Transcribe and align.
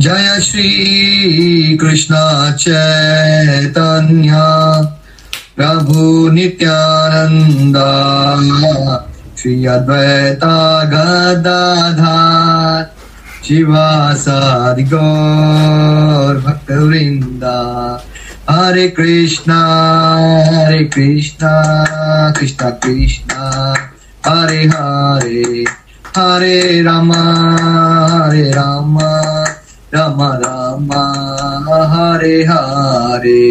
जय 0.00 0.40
श्री 0.42 1.78
कृष्ण 1.80 2.14
चैतन्य। 2.60 4.30
प्रभु 5.56 6.28
नित्यानंदा 6.28 7.90
श्री 9.38 9.54
अद्वैता 9.66 10.56
गदाधार 10.84 12.82
शिवासादि 13.48 14.84
गौर 14.84 16.42
भक्त 16.46 16.70
वृंदा 16.70 17.58
हरे 18.50 18.88
कृष्णा 18.88 19.60
हरे 20.48 20.84
कृष्णा 20.84 21.54
कृष्णा 22.40 22.70
कृष्णा। 22.84 23.42
हरे 24.26 24.62
हरे 24.66 25.64
हरे 26.16 26.82
रामा 26.82 27.22
हरे 28.24 28.50
रामा। 28.50 29.13
राम 29.94 30.22
राम 30.42 30.92
हरे 31.92 32.36
हरे 32.48 33.42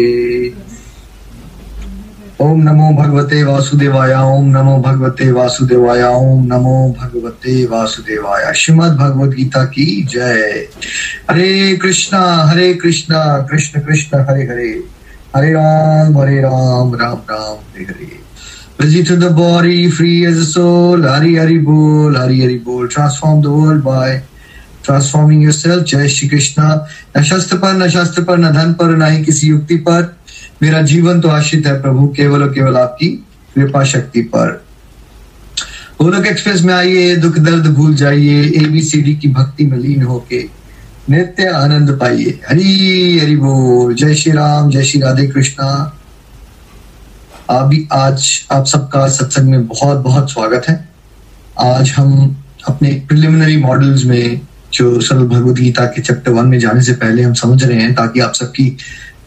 ओम 2.42 2.60
नमो 2.62 2.90
भगवते 2.96 3.42
वासुदेवाय 3.44 4.12
ओम 4.14 4.48
नमो 4.56 4.76
भगवते 4.86 5.30
वासुदेवाय 5.32 6.02
ओम 6.04 6.44
नमो 6.46 6.74
भगवते 6.98 7.54
वासुदेवाय 7.66 8.52
श्रीमद 8.62 8.96
भगवद 8.96 9.34
गीता 9.34 9.64
की 9.76 9.86
जय 10.14 10.66
Hare 11.30 11.76
Krishna 11.82 12.20
Hare 12.50 12.72
Krishna 12.82 13.22
Krishna 13.50 13.80
Krishna 13.86 14.20
Hare 14.28 14.44
Hare 14.50 14.68
Hare 15.36 15.52
Ram 15.52 16.18
Hare 16.18 16.40
Ram 16.40 16.94
Ram 17.02 17.22
Ram 17.30 17.56
Hare 17.56 17.84
Hare 17.84 18.12
Busy 18.76 19.04
to 19.04 19.14
the 19.16 19.30
body, 19.30 19.88
free 19.88 20.26
as 20.26 20.36
a 20.36 20.44
soul. 20.44 21.02
Hari 21.02 21.36
Hari 21.36 21.58
Bol, 21.58 22.16
Hari 22.16 22.40
Hari 22.40 22.58
Bol. 22.58 22.88
Transform 22.88 23.40
the 23.40 23.50
world 23.50 23.84
by 23.84 24.22
transforming 24.84 25.42
yourself 25.52 25.84
जय 25.86 26.08
श्री 26.08 26.28
कृष्णा 26.28 26.74
न 27.16 27.22
शस्त्र 27.22 27.56
पर 27.58 27.74
न 27.76 27.88
शास्त्र 27.90 28.22
पर 28.24 28.38
न 28.38 28.50
धन 28.52 28.72
पर 28.80 28.96
न 28.96 29.10
ही 29.12 29.24
किसी 29.24 29.48
युक्ति 29.48 29.76
पर 29.88 30.14
मेरा 30.62 30.80
जीवन 30.90 31.20
तो 31.20 31.28
आश्रित 31.28 31.66
है 31.66 31.80
प्रभु 31.82 32.06
केवल 32.16 32.42
और 32.42 32.52
केवल 32.54 32.76
आपकी 32.76 33.08
कृपा 33.54 33.84
शक्ति 33.84 34.22
पर 34.34 34.52
गोलक 36.00 36.26
एक्सप्रेस 36.26 36.62
में 36.62 36.74
आइए 36.74 37.16
दुख 37.16 37.38
दर्द 37.40 37.66
भूल 37.74 37.94
जाइए 37.96 38.42
एबीसीडी 38.64 39.14
की 39.16 39.28
भक्ति 39.32 39.66
में 39.66 39.76
लीन 39.78 40.02
होके 40.02 40.42
नित्य 41.10 41.48
आनंद 41.54 41.90
पाइए 42.00 42.38
हरी 42.48 43.18
हरि 43.18 43.36
बोल 43.36 43.94
जय 43.94 44.14
श्री 44.14 44.32
राम 44.32 44.70
जय 44.70 44.82
श्री 44.82 45.00
राधे 45.00 45.26
कृष्णा 45.26 45.68
अभी 47.50 47.86
आज 47.92 48.26
आप 48.52 48.66
सबका 48.66 49.06
सत्संग 49.08 49.50
में 49.50 49.66
बहुत 49.66 49.98
बहुत 50.04 50.30
स्वागत 50.30 50.68
है 50.68 50.76
आज 51.62 51.90
हम 51.96 52.14
अपने 52.68 52.90
प्रिलिमिनरी 53.08 53.56
मॉडल्स 53.56 54.04
में 54.04 54.40
जो 54.74 55.00
सरल 55.00 55.26
भगवत 55.26 55.56
गीता 55.56 55.84
के 55.86 56.02
चैप्टर 56.02 56.32
वन 56.32 56.46
में 56.46 56.58
जाने 56.58 56.82
से 56.82 56.92
पहले 56.92 57.22
हम 57.22 57.34
समझ 57.34 57.62
रहे 57.64 57.80
हैं, 57.82 57.94
ताकि 57.94 58.20
आप 58.20 58.34
सबकी 58.34 58.76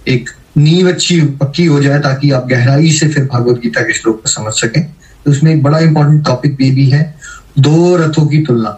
एक 0.08 0.30
नींव 0.58 0.90
अच्छी 0.90 1.22
पक्की 1.42 1.66
हो 1.66 1.82
जाए, 1.84 2.00
ताकि 2.00 2.32
आप 2.32 2.48
गहराई 2.48 2.92
से 2.92 3.08
फिर 3.08 3.28
भगवत 3.34 3.60
गीता 3.62 3.82
के 3.82 3.94
श्लोक 3.94 4.22
को 4.22 4.30
समझ 4.30 4.54
सकें। 4.54 4.84
तो 5.26 5.32
उसमें 5.32 5.52
एक 5.54 5.64
बड़ा 5.64 5.80
इंपॉर्टेंट 5.80 6.24
टॉपिक 6.26 6.62
ये 6.62 6.72
भी 6.72 6.90
है, 6.90 7.04
दो 7.60 7.96
रथों 7.98 8.26
की 8.28 8.42
तुलना। 8.42 8.70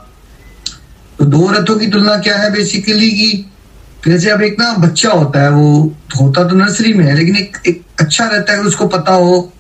तो 1.20 1.26
दो 1.26 1.50
रथों 1.52 1.76
की 1.76 1.88
तुलना 1.88 2.18
क्या 2.18 2.38
है 2.38 2.52
बेसिकली 2.54 3.10
कि 3.12 4.10
जैसे 4.12 4.30
अब 4.30 4.42
एक 4.42 4.60
ना 4.60 4.72
बच्चा 4.78 5.12
होता 5.12 5.42
है, 5.42 5.50
वो 5.52 5.96
होता 6.22 6.44
तो 6.44 6.56
नर्सरी 6.56 6.94
में 6.94 7.06
है, 7.06 7.16
लेकिन 7.16 7.36
एक 7.36 7.58
एक 7.68 7.82
अच्छा 8.00 8.28
रहता 8.28 8.54
है 8.54 8.60
उसको 8.62 8.88
पता 8.88 9.14
हो, 9.14 9.52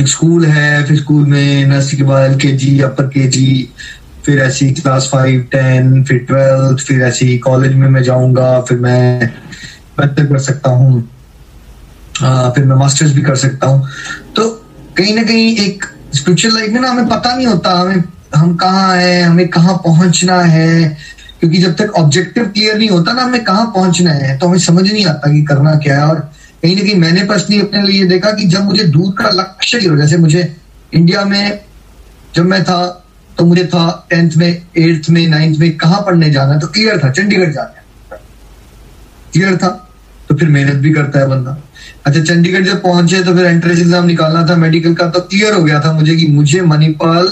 एक 0.00 0.08
स्कूल 0.08 0.44
है, 0.46 0.84
फिर 0.84 0.96
स्कूल 0.96 1.26
में 1.26 1.66
नर्सरी 1.66 1.96
के 1.96 2.02
बाद 2.02 2.30
एल 2.30 2.38
के 2.38 2.52
जी 2.52 2.78
अपर 2.80 3.06
के 3.06 3.26
जी 3.28 3.68
फिर 4.26 4.38
ऐसी 4.38 4.70
क्लास 4.72 5.08
फाइव 5.12 5.40
टेन 5.52 6.02
फिर 6.04 6.18
ट्वेल्थ 6.28 6.84
फिर 6.86 7.02
ऐसी 7.02 7.38
कॉलेज 7.38 7.74
में 7.74 7.88
मैं 7.88 8.02
जाऊँगा, 8.02 8.60
फिर 8.60 8.78
मैं 8.78 9.26
बेहतर 9.98 10.26
कर 10.26 10.38
सकता 10.38 10.70
हूँ। 10.70 11.00
फिर 12.14 12.64
मैं 12.64 12.76
मास्टर्स 12.76 13.12
भी 13.12 13.22
कर 13.22 13.36
सकता 13.36 13.66
हूँ। 13.66 13.88
तो 14.36 14.48
कहीं 14.96 15.14
ना 15.16 15.22
कहीं 15.22 15.56
एक 15.58 15.84
स्पिरिचुअल 16.14 16.54
लाइफ 16.54 16.72
में 16.72 16.80
ना 16.80 16.90
हमें 16.90 17.08
पता 17.08 17.34
नहीं 17.36 17.46
होता, 17.46 17.70
हमें, 17.70 18.02
हम 18.34 18.54
कहाँ 18.56 18.96
है, 18.96 19.22
हमें 19.22 19.48
कहाँ 19.48 19.74
पहुँचना 19.84 20.40
है। 20.42 20.98
क्योंकि 21.40 21.58
जब 21.58 21.74
तक 21.76 21.92
ऑब्जेक्टिव 21.98 22.44
क्लियर 22.46 22.78
नहीं 22.78 22.88
होता 22.88 23.12
ना, 23.12 23.22
हमें 23.22 23.44
कहाँ 23.44 23.66
पहुँचना 23.74 24.10
है 24.12 24.36
तो 24.38 24.48
हमें 24.48 24.58
समझ 24.58 24.90
नहीं 24.92 25.04
आता 25.06 25.32
कि 25.32 25.42
करना 25.44 25.74
क्या 25.74 25.96
है। 25.96 26.06
और 26.06 26.20
कहीं 26.62 26.76
ना 26.76 26.82
कहीं 26.82 26.94
मैंने 26.96 27.24
पर्सनली 27.24 27.60
अपने 27.60 27.82
लिए 27.82 28.04
देखा 28.06 28.30
कि 28.32 28.46
जब 28.46 28.64
मुझे 28.64 28.84
दूर 28.86 29.14
का 29.18 29.30
लक्ष्य 29.32 29.80
जैसे 29.96 30.16
मुझे 30.16 30.56
इंडिया 30.94 31.24
में 31.24 31.60
जब 32.34 32.44
मैं 32.44 32.62
था 32.64 32.98
तो 33.42 33.46
मुझे 33.46 33.64
था 33.66 34.06
टेंथ 34.10 34.36
में 34.38 34.48
एट्थ 34.48 35.08
में 35.10 35.26
नाइन्थ 35.28 35.58
में 35.58 35.76
कहाँ 35.76 36.00
पढ़ने 36.06 36.30
जाना 36.30 36.58
तो 36.58 36.66
क्लियर 36.68 36.98
था, 36.98 37.10
चंडीगढ़ 37.10 37.52
जाना 37.52 38.16
क्लियर 39.32 39.56
था 39.56 39.68
तो 40.28 40.34
फिर 40.36 40.48
मेहनत 40.48 40.76
भी 40.76 40.92
करता 40.94 41.18
है 41.18 41.26
बंदा। 41.28 41.56
अच्छा 42.06 42.22
चंडीगढ़ 42.22 42.64
जब 42.64 42.82
पहुँचे 42.82 43.22
तो 43.24 43.34
फिर 43.34 43.46
एंट्रेंस 43.46 43.78
एग्ज़ाम 43.78 44.06
निकालना 44.06 44.46
था 44.48 44.56
मेडिकल 44.56 44.94
का 44.94 45.08
तो 45.08 45.20
क्लियर 45.22 45.54
हो 45.54 45.62
गया 45.64 45.80
था 45.80 45.92
मुझे 45.92 46.16
कि 46.16 46.26
मुझे 46.28 46.60
मणिपाल, 46.62 47.28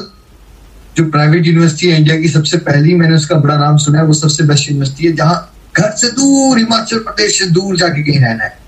जो 0.96 1.04
प्राइवेट 1.10 1.46
यूनिवर्सिटी 1.46 1.90
है 1.90 1.98
इंडिया 1.98 2.18
की 2.20 2.28
सबसे 2.28 2.58
पहली, 2.60 2.94
मैंने 2.96 3.14
उसका 3.14 3.36
बड़ा 3.38 3.58
नाम 3.58 3.76
सुना 3.78 3.98
है, 3.98 4.04
वो 4.06 4.14
सबसे 4.14 4.44
बेस्ट 4.44 4.68
यूनिवर्सिटी 4.68 5.06
है, 5.06 5.12
जहाँ 5.14 5.54
घर 5.76 5.90
से 5.96 6.10
दूर, 6.12 6.58
हिमाचल 6.58 6.98
प्रदेश 7.00 7.38
से 7.38 7.50
दूर 7.52 7.76
जाके 7.76 8.02
कहीं 8.02 8.20
रहना 8.20 8.44
है। 8.44 8.58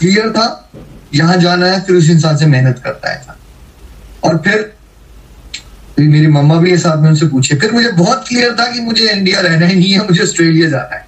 क्लियर 0.00 0.30
था, 0.30 0.70
यहाँ 1.14 1.36
जाना 1.38 1.66
है, 1.66 1.80
फिर 1.80 1.96
उस 1.96 2.10
इंसान 2.10 2.36
से 2.36 2.46
मेहनत 2.48 2.80
करता 2.84 3.12
है। 3.12 3.22
और 4.24 4.42
फिर 4.44 4.72
फिर 5.96 6.08
मेरी 6.08 6.26
मम्मा 6.26 6.56
भी 6.56 6.76
साथ 6.78 6.96
में 6.96 7.08
उनसे 7.08 7.26
पूछे। 7.26 7.54
फिर 7.54 7.72
मुझे 7.72 7.90
बहुत 7.92 8.24
क्लियर 8.28 8.52
था 8.52 8.72
कि 8.72 8.80
मुझे 8.80 9.10
इंडिया 9.10 9.40
रहना 9.40 9.66
ही 9.66 9.74
नहीं 9.74 9.92
है, 9.92 10.06
मुझे 10.06 10.22
ऑस्ट्रेलिया 10.22 10.70
जाना 10.70 10.96
है। 10.96 11.06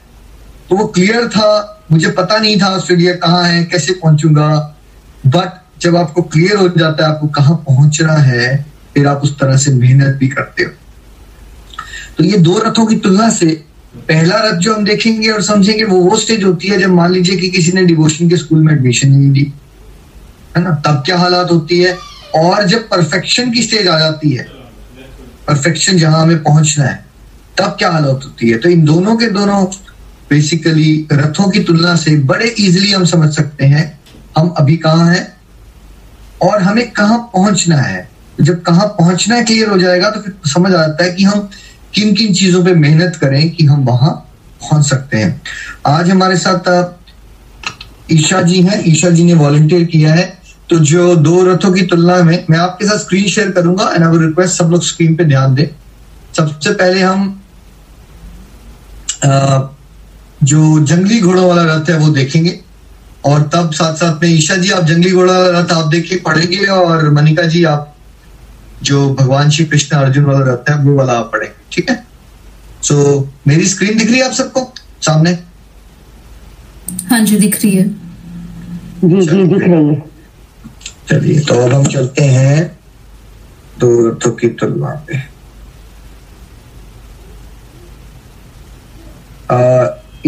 तो 0.70 0.76
वो 0.76 0.86
क्लियर 0.86 1.28
था, 1.28 1.84
मुझे 1.92 2.08
पता 2.08 2.38
नहीं 2.38 2.60
था 2.60 2.66
ऑस्ट्रेलिया 2.66 3.14
कहाँ 3.14 3.44
है, 3.44 3.64
कैसे 3.64 3.92
पहुंचूँगा। 3.92 4.76
बट 5.26 5.80
जब 5.80 5.96
आपको 5.96 6.22
क्लियर 6.22 6.56
हो 6.56 6.68
जाता 6.68 7.06
है, 7.06 7.14
आपको 7.14 7.26
कहाँ 7.26 7.56
पहुँचना 7.56 8.12
है, 8.12 8.66
फिर 8.94 9.06
आप 9.06 9.20
उस 9.22 9.38
तरह 9.38 9.56
से 9.56 9.70
मेहनत 9.70 10.16
भी 10.16 10.28
करते 10.28 10.62
हो। 10.62 10.70
तो 12.18 12.24
ये 12.24 12.38
दो 12.38 12.58
रथों 12.58 12.86
की 12.86 12.96
तुलना 12.96 13.30
से 13.30 13.46
पहला 13.96 14.36
रथ 14.36 14.52
जो 14.52 14.74
हम 14.74 14.84
देखेंगे 14.84 15.30
और 15.30 15.42
समझेंगे, 15.42 15.84
वो 15.84 16.00
वो 16.00 16.16
स्टेज 16.16 16.44
होती 16.44 16.68
है 16.68 16.78
जब 16.78 16.90
मान 16.90 17.12
लीजिए 17.12 17.36
कि 17.36 17.50
किसी 17.50 17.72
ने 17.72 17.84
डिवोशन 17.84 18.28
के 18.28 18.36
स्कूल 18.36 18.58
में 18.58 18.72
एडमिशन 18.74 19.10
नहीं 19.10 19.30
दी 19.30 19.52
है 20.56 20.62
ना? 20.62 20.70
तब 20.86 21.02
क्या 21.06 21.18
हालात 21.18 21.50
होती 21.50 21.80
है? 21.80 21.98
और 22.34 22.64
जब 22.64 22.88
परफेक्शन 22.88 23.50
की 23.50 23.62
स्टेज 23.62 23.88
आ 23.88 23.98
जाती 23.98 24.30
है 24.30 24.55
परफेक्शन 25.48 25.98
जहाँ 25.98 26.22
हमें 26.22 26.42
पहुँचना 26.42 26.84
है, 26.84 27.04
तब 27.58 27.76
क्या 27.78 27.90
हालत 27.90 28.20
होती 28.24 28.48
है? 28.50 28.58
तो 28.58 28.68
इन 28.68 28.84
दोनों 28.84 29.16
के 29.16 29.26
दोनों 29.30 29.64
बेसिकली 30.30 31.06
रथों 31.12 31.48
की 31.50 31.60
तुलना 31.64 31.94
से 31.96 32.16
बड़े 32.26 32.46
इजीली 32.48 32.92
हम 32.92 33.04
समझ 33.06 33.34
सकते 33.34 33.64
हैं, 33.66 33.84
हम 34.38 34.48
अभी 34.58 34.76
कहाँ 34.76 35.10
हैं 35.10 35.26
और 36.42 36.62
हमें 36.62 36.90
कहाँ 36.90 37.18
पहुँचना 37.32 37.76
है। 37.76 38.08
जब 38.40 38.62
कहाँ 38.62 38.86
पहुँचना 38.98 39.40
क्लियर 39.42 39.68
हो 39.68 39.78
जाएगा 39.78 40.10
तो 40.10 40.20
फिर 40.20 40.34
समझ 40.46 40.72
आता 40.74 41.04
है 41.04 41.12
कि 41.12 41.24
हम 41.24 41.48
किन 41.94 42.14
किन 42.14 42.34
चीज़ों 42.34 42.64
पे 42.64 42.74
मेहनत 42.74 43.16
करें 43.16 43.50
कि 43.50 43.64
हम 43.64 43.84
वहाँ 43.84 44.10
पहुँच 44.60 44.86
सकते 44.86 45.16
हैं। 45.16 45.40
आज 45.86 46.10
हमारे 46.10 46.36
साथ, 46.36 46.94
ईशा 48.12 48.40
जी 48.42 48.60
हैं। 48.62 48.82
ईशा 48.86 49.10
जी 49.10 49.24
ने 49.24 49.34
वॉलंटियर 49.34 49.84
किया 49.84 50.14
है। 50.14 50.26
तो 50.70 50.78
जो 50.78 51.14
दो 51.16 51.42
रथों 51.44 51.72
की 51.72 51.82
तुलना 51.82 52.22
में 52.22 52.44
मैं 52.50 52.58
आपके 52.58 52.84
साथ 52.84 52.98
स्क्रीन 52.98 53.26
शेयर 53.28 53.50
करूँगा 53.50 53.90
एंड 53.94 54.04
आई 54.04 54.26
रिक्वेस्ट 54.26 54.58
सब 54.58 54.70
लोग 54.70 54.82
स्क्रीन 54.82 55.16
पे 55.16 55.24
ध्यान 55.24 55.54
दें। 55.54 55.66
सबसे 56.36 56.72
पहले 56.72 57.00
हम 57.00 57.42
आ, 59.24 59.60
जो 60.42 60.84
जंगली 60.84 61.20
घोड़ों 61.20 61.48
वाला 61.48 61.62
रथ 61.74 61.90
है 61.90 61.98
वो 61.98 62.08
देखेंगे। 62.08 62.60
और 63.24 63.42
तब 63.42 63.70
साथ 63.72 63.94
साथ 63.94 64.22
में 64.22 64.28
ईशा 64.28 64.56
जी 64.56 64.70
आप 64.70 64.84
जंगली 64.84 65.10
घोड़ा 65.12 65.32
वाला 65.32 65.60
रथ 65.60 65.72
आप 65.72 65.86
देखिए 65.86 66.18
पढ़ेंगे 66.18 66.66
और 66.66 67.10
मनिका 67.10 67.42
जी 67.42 67.64
आप 67.64 67.96
जो 68.82 69.08
भगवान 69.14 69.50
श्री 69.50 69.64
कृष्ण 69.64 69.96
अर्जुन 69.96 70.24
वाला 70.24 70.44
रथ 70.46 70.70
है 70.70 70.76
वो 70.78 70.94
वाला 70.94 71.12
आप 71.12 71.30
पढ़ेंगे 71.32 71.54
ठीक 71.72 71.90
है? 71.90 72.06
सो 72.82 72.94
so, 72.94 73.48
मेरी 73.48 73.66
स्क्रीन 73.66 73.98
दिख 73.98 74.10
रही 74.10 74.18
है 74.18 74.26
आप 74.26 74.32
सबको? 74.32 74.74
सामने? 75.00 75.38
हाँ 77.10 77.20
जी 77.20 77.36
दिख 77.36 77.62
रही 77.64 77.74
है। 77.76 77.88
जी 79.04 79.20
जी 79.20 79.42
दिख 79.44 79.62
रही 79.62 79.88
है। 79.88 80.15
चलिए 81.08 81.40
तो 81.48 81.54
अब 81.54 81.72
हम 81.72 81.84
चलते 81.86 82.24
हैं 82.24 82.58
दो 83.80 83.88
रथों 84.08 84.30
की 84.40 84.48
तुलना 84.60 84.90
पे। 85.08 85.18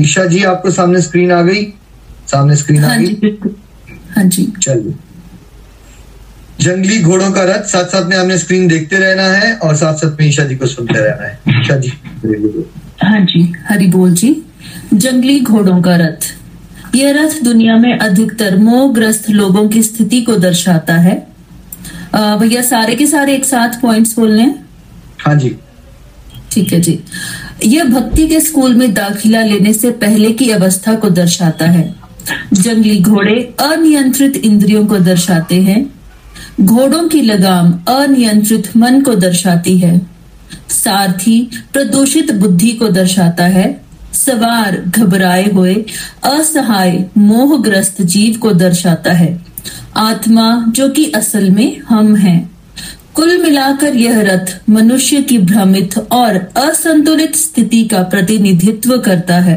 ईशा 0.00 0.24
जी 0.24 0.42
आपको 0.44 0.70
सामने 0.70 1.00
स्क्रीन 1.02 1.32
आ 1.32 1.40
गई? 1.42 1.64
सामने 2.30 2.56
स्क्रीन 2.56 2.84
हाँ 2.84 2.94
आ 2.94 2.98
गई 3.00 3.36
हाँ 4.16 4.24
जी। 4.24 4.46
चलिए। 4.62 4.94
जंगली 6.60 7.00
घोड़ों 7.02 7.30
का 7.32 7.42
रथ 7.44 7.64
साथ 7.68 7.84
साथ 7.84 8.08
में 8.10 8.16
हमने 8.16 8.38
स्क्रीन 8.38 8.68
देखते 8.68 8.98
रहना 8.98 9.22
है 9.32 9.54
और 9.56 9.76
साथ 9.76 9.94
साथ 9.94 10.20
में 10.20 10.26
ईशा 10.28 10.44
जी 10.44 10.56
को 10.56 10.66
सुनते 10.66 10.98
रहना 10.98 11.26
है। 11.26 11.60
ईशा 11.60 11.76
जी 11.76 11.92
हाँ 13.02 13.20
जी 13.26 13.42
हरि 13.68 13.86
बोल 13.86 14.14
जी। 14.14 14.34
जंगली 14.94 15.40
घोड़ों 15.40 15.80
का 15.82 15.96
रथ। 15.96 16.32
यह 16.98 17.12
रथ 17.12 17.42
दुनिया 17.44 17.76
में 17.76 17.98
अधिकतर 17.98 18.56
मोहग्रस्त 18.56 19.30
लोगों 19.30 19.68
की 19.68 19.82
स्थिति 19.82 20.20
को 20.22 20.36
दर्शाता 20.36 20.94
है। 20.94 21.26
भैया 22.14 22.62
सारे 22.62 22.94
के 22.94 23.06
सारे 23.06 23.34
एक 23.34 23.44
साथ 23.44 23.80
पॉइंट्स 23.80 24.18
बोल 24.18 24.30
लें? 24.30 24.54
हाँ 25.18 25.34
जी। 25.34 25.56
ठीक 26.52 26.72
है 26.72 26.80
जी। 26.80 26.98
यह 27.64 27.84
भक्ति 27.84 28.28
के 28.28 28.40
स्कूल 28.40 28.74
में 28.74 28.94
दाखिला 28.94 29.42
लेने 29.42 29.72
से 29.72 29.90
पहले 29.90 30.32
की 30.32 30.50
अवस्था 30.50 30.94
को 30.94 31.10
दर्शाता 31.10 31.66
है। 31.66 31.94
जंगली 32.52 33.00
घोड़े 33.00 33.54
अनियंत्रित 33.60 34.36
इंद्रियों 34.36 34.86
को 34.86 34.98
दर्शाते 34.98 35.62
हैं। 35.62 35.80
घोड़ों 36.60 37.08
की 37.08 37.22
लगाम 37.22 37.72
अनियंत्रित 37.88 38.76
मन 38.76 39.00
को 39.00 39.14
दर्शाती 39.14 39.78
है। 39.78 40.00
सारथी 40.68 41.40
प्रदूषित 41.72 42.32
बुद्धि 42.32 42.70
को 42.72 42.88
दर्शाता 42.88 43.44
है। 43.44 43.68
सवार 44.18 44.76
घबराए 44.88 45.50
हुए, 45.50 45.74
असहाय, 46.24 47.04
मोहग्रस्त 47.18 48.02
जीव 48.02 48.38
को 48.38 48.52
दर्शाता 48.52 49.12
है। 49.12 49.36
आत्मा, 49.96 50.64
जो 50.68 50.88
कि 50.88 51.04
असल 51.14 51.50
में 51.50 51.80
हम 51.88 52.14
हैं। 52.16 52.50
कुल 53.14 53.38
मिलाकर 53.38 53.94
यह 53.96 54.20
रथ 54.20 54.70
मनुष्य 54.70 55.22
की 55.22 55.38
भ्रमित 55.38 55.98
और 56.12 56.36
असंतुलित 56.56 57.36
स्थिति 57.36 57.82
का 57.84 58.02
प्रतिनिधित्व 58.02 58.96
करता 58.98 59.34
है, 59.34 59.56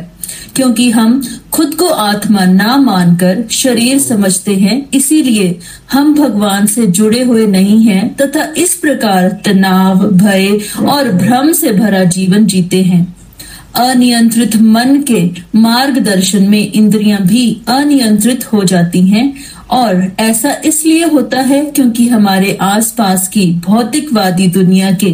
क्योंकि 0.55 0.89
हम 0.91 1.21
खुद 1.53 1.75
को 1.75 1.87
आत्मा 1.87 2.45
ना 2.45 2.77
मानकर 2.77 3.43
शरीर 3.51 3.99
समझते 3.99 4.55
हैं, 4.55 4.89
इसीलिए 4.93 5.59
हम 5.91 6.13
भगवान 6.15 6.65
से 6.65 6.87
जुड़े 6.87 7.23
हुए 7.23 7.45
नहीं 7.47 7.81
हैं, 7.83 8.15
तथा 8.15 8.47
इस 8.57 8.75
प्रकार 8.75 9.29
तनाव, 9.45 10.07
भय 10.07 10.47
और 10.85 11.11
भ्रम 11.11 11.51
से 11.51 11.71
भरा 11.71 12.03
जीवन 12.03 12.45
जीते 12.45 12.81
हैं। 12.83 13.20
अनियंत्रित 13.75 14.55
मन 14.55 15.01
के 15.01 15.21
मार्गदर्शन 15.55 16.49
में 16.49 16.71
इंद्रियाँ 16.71 17.21
भी 17.21 17.61
अनियंत्रित 17.67 18.53
हो 18.53 18.63
जाती 18.63 19.01
हैं 19.01 19.33
और 19.69 20.11
ऐसा 20.19 20.61
इसलिए 20.65 21.05
होता 21.05 21.41
है 21.41 21.65
क्योंकि 21.65 22.07
हमारे 22.07 22.57
आसपास 22.61 23.27
की 23.27 23.51
भौतिकवादी 23.67 24.47
दुनिया 24.47 24.91
के 24.91 25.11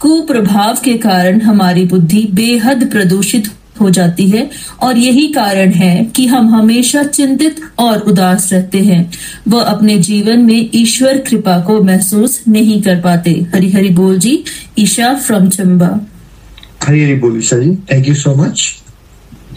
कुप्रभाव 0.00 0.78
के 0.84 0.94
कारण 0.98 1.40
हमारी 1.40 1.84
बुद्धि 1.84 2.28
बेहद 2.32 2.90
प्रदूषित 2.90 3.50
हो 3.80 3.90
जाती 3.90 4.28
है 4.30 4.50
और 4.82 4.98
यही 4.98 5.26
कारण 5.28 5.70
है 5.70 6.04
कि 6.04 6.26
हम 6.26 6.48
हमेशा 6.54 7.02
चिंतित 7.02 7.60
और 7.78 7.98
उदास 7.98 8.52
रहते 8.52 8.78
हैं। 8.78 9.12
वह 9.48 9.62
अपने 9.62 9.98
जीवन 9.98 10.40
में 10.40 10.70
ईश्वर 10.74 11.18
कृपा 11.18 11.58
को 11.58 11.82
महसूस 11.82 12.42
नहीं 12.48 12.82
कर 12.82 13.00
पाते। 13.00 13.30
हरि 13.54 13.70
हरि 13.70 13.88
बोल 13.88 14.18
जी, 14.18 14.44
ईशा 14.78 15.14
फ्रॉम 15.14 15.48
चंबा 15.48 16.00
हरी 16.86 17.14
बोल 17.14 17.38
Isha 17.38 17.56
ji. 17.58 17.74
Thank 17.92 18.08
you 18.08 18.14
so 18.14 18.34
much 18.34 18.78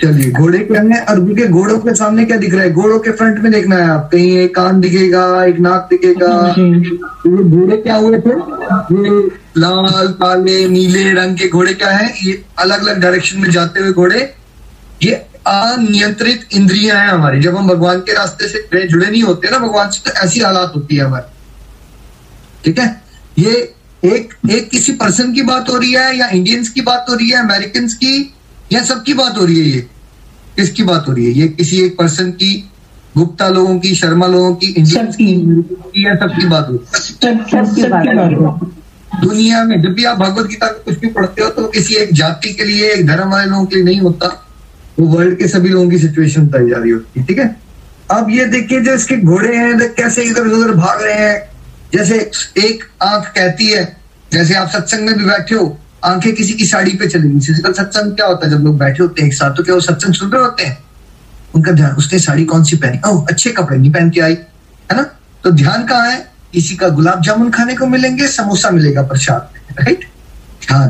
चलिए, 0.02 0.32
घोड़े 0.32 0.60
क्या 0.60 0.82
है 0.82 1.00
और 1.02 1.20
उनके 1.20 1.48
घोड़ों 1.48 1.78
के 1.80 1.94
सामने 1.96 2.24
क्या 2.26 2.38
दिख 2.38 2.54
रहा 2.54 2.64
है? 2.64 2.72
घोड़ों 2.72 2.98
के 3.00 3.12
फ्रंट 3.12 3.38
में 3.40 3.52
देखना 3.52 3.76
है 3.76 3.90
आप। 3.90 4.10
कहीं 4.12 4.32
एक 4.38 4.56
कान 4.56 4.80
दिखेगा, 4.82 5.44
एक 5.46 5.60
नाक 5.60 5.88
दिखेगा। 5.90 6.56
ये 6.58 7.44
घोड़े 7.44 7.78
क्या 7.78 7.96
हुए 7.96 8.18
थे? 8.20 8.30
ये 8.30 9.28
लाल, 9.58 10.08
काले, 10.08 10.68
नीले 10.70 11.14
रंग 11.14 11.38
के 11.38 11.48
घोड़े 11.48 11.74
क्या 11.74 11.90
है? 11.90 12.10
ये 12.24 12.44
अलग 12.60 12.80
अलग 12.80 13.00
डायरेक्शन 13.02 13.40
में 13.40 13.50
जाते 13.52 13.80
हुए 13.80 13.92
घोड़े। 13.92 14.20
ये 15.04 15.14
अनियंत्रित 15.48 16.48
इंद्रिया 16.54 17.00
है 17.00 17.10
हमारी। 17.10 17.42
जब 17.42 17.56
हम 17.58 17.68
भगवान 17.68 18.00
के 18.00 18.14
रास्ते 18.14 18.48
से 18.48 18.88
जुड़े 18.88 19.08
नहीं 19.08 19.24
होते 19.24 19.50
ना, 19.52 19.60
भगवान 19.60 19.90
से 19.90 20.10
तो 20.10 20.20
ऐसी 20.20 20.40
हालात 20.40 20.74
होती 20.76 20.96
है 20.96 21.06
हमारी। 21.06 21.34
ठीक 22.66 22.80
है? 22.80 23.02
ये 23.40 23.74
एक 24.06 24.34
एक 24.52 24.70
किसी 24.70 24.92
पर्सन 24.92 25.34
की 25.34 25.42
बात 25.42 25.70
हो 25.70 25.78
रही 25.78 25.92
है 25.92 26.18
या 26.18 26.28
इंडियंस 26.28 26.70
की 26.70 26.82
बात 26.82 27.06
हो 27.10 27.16
रही 27.16 27.30
है 27.30 27.38
अमेरिकन 27.40 27.88
की 27.88 28.34
या 28.74 28.84
सबकी 28.84 29.14
बात 29.14 29.38
हो 29.38 29.46
रही 29.46 29.60
है 29.60 29.66
ये? 29.66 29.82
किसकी 30.56 30.84
बात 30.84 31.06
हो 31.08 31.14
रही 31.14 31.26
है? 31.26 31.32
ये 31.32 31.48
किसी 31.48 31.80
एक 31.82 31.98
पर्सन 31.98 32.32
की 32.32 32.54
गुप्ता 33.18 33.48
लोगों 33.50 33.78
की 33.80 33.94
शर्मा 33.96 34.28
लोगों 34.28 34.54
की 34.56 34.68
इंडियंस 34.68 35.16
की 35.16 36.06
या 36.06 36.16
सबकी 36.16 36.46
बात 36.46 36.68
हो 36.70 36.76
रही 36.76 37.28
है? 37.28 37.34
है 38.16 39.22
दुनिया 39.22 39.64
में 39.64 39.82
जब 39.82 39.94
भी 39.94 40.04
आप 40.04 40.18
भगवत 40.20 40.48
गीता 40.48 40.68
को 40.68 40.84
कुछ 40.86 41.00
भी 41.00 41.08
पढ़ते 41.08 41.42
हो 41.42 41.50
तो 41.50 41.64
किसी 41.68 41.96
एक 41.96 42.14
जाति 42.14 42.54
के 42.54 42.66
लिए 42.66 42.92
एक 42.94 43.06
धर्म 43.08 43.30
वाले 43.32 43.50
लोगों 43.50 43.66
के 43.66 43.76
लिए 43.76 43.86
नहीं 43.86 44.00
होता। 44.02 44.28
वो 45.00 45.08
वर्ल्ड 45.08 45.38
के 45.38 45.48
सभी 45.48 45.70
लोगों 45.70 45.90
की 45.90 45.98
सिचुएशन 45.98 46.48
बताई 46.48 46.70
जा 46.70 46.78
रही 46.78 46.92
होती 46.92 47.20
है 47.20 47.26
ठीक 47.26 47.40
है? 47.40 47.56
अब 48.12 48.30
ये 48.30 48.46
देखिए 48.46 48.82
जो 48.82 48.94
इसके 48.94 49.18
घोड़े 49.18 49.56
हैं 49.58 49.94
कैसे 49.94 50.24
इधर 50.24 50.48
उधर 50.48 50.72
भाग 50.72 51.04
रहे 51.04 51.14
हैं 51.14 51.55
जैसे 51.96 52.32
एक 52.58 52.84
आँख 53.04 53.28
कहती 53.28 53.66
है, 53.66 53.98
जैसे 54.34 54.54
आप 54.54 54.70
सत्संग 54.70 55.00
में 55.00 55.18
भी 55.18 55.26
बैठे 55.26 55.56
हो, 55.56 55.80
आँखें 56.04 56.34
किसी 56.36 56.54
की 56.54 56.66
साड़ी 56.66 56.92
पे 56.92 57.08
चलेंगी 57.08 57.46
फ़िज़िकल 57.46 57.74
सत्संग 57.74 58.16
क्या 58.16 58.26
होता 58.26 58.46
है? 58.46 58.52
जब 58.52 58.64
लोग 58.64 58.78
बैठे 58.78 59.04
होते 59.04 59.22
हैं 59.22 59.30
एक 59.30 59.36
साथ 59.36 59.52
तो 59.52 59.64
क्या 59.64 59.76
वो 59.76 59.82
सत्संग 59.82 60.14
सुन 60.14 60.30
रहे 60.30 60.42
होते 60.42 60.64
हैं? 60.64 60.78
उनका 61.56 61.72
ध्यान, 61.72 61.92
उसने 61.92 62.20
साड़ी 62.20 62.46
कौन 62.46 62.64
सी 62.64 62.76
पहनी? 62.76 63.00
ओह, 63.08 63.26
अच्छे 63.30 63.52
कपड़े 63.52 63.78
नहीं 63.78 63.92
पहन 63.92 64.10
के 64.10 64.22
आई, 64.22 64.34
है 64.92 64.96
ना? 64.96 65.04
तो 65.44 65.52
ध्यान 65.52 65.86
कहाँ 65.86 66.12
है? 66.12 66.32
किसी 66.54 66.76
का 66.76 66.90
गुलाब 66.90 67.22
जामुन 67.22 67.52
खाने 67.52 67.76
को 67.76 67.86
मिलेंगे, 67.86 68.28
समोसा 68.28 68.70
मिलेगा 68.70 69.02
प्रसाद 69.02 69.50
राइट 69.80 70.06
ध्यान। 70.68 70.90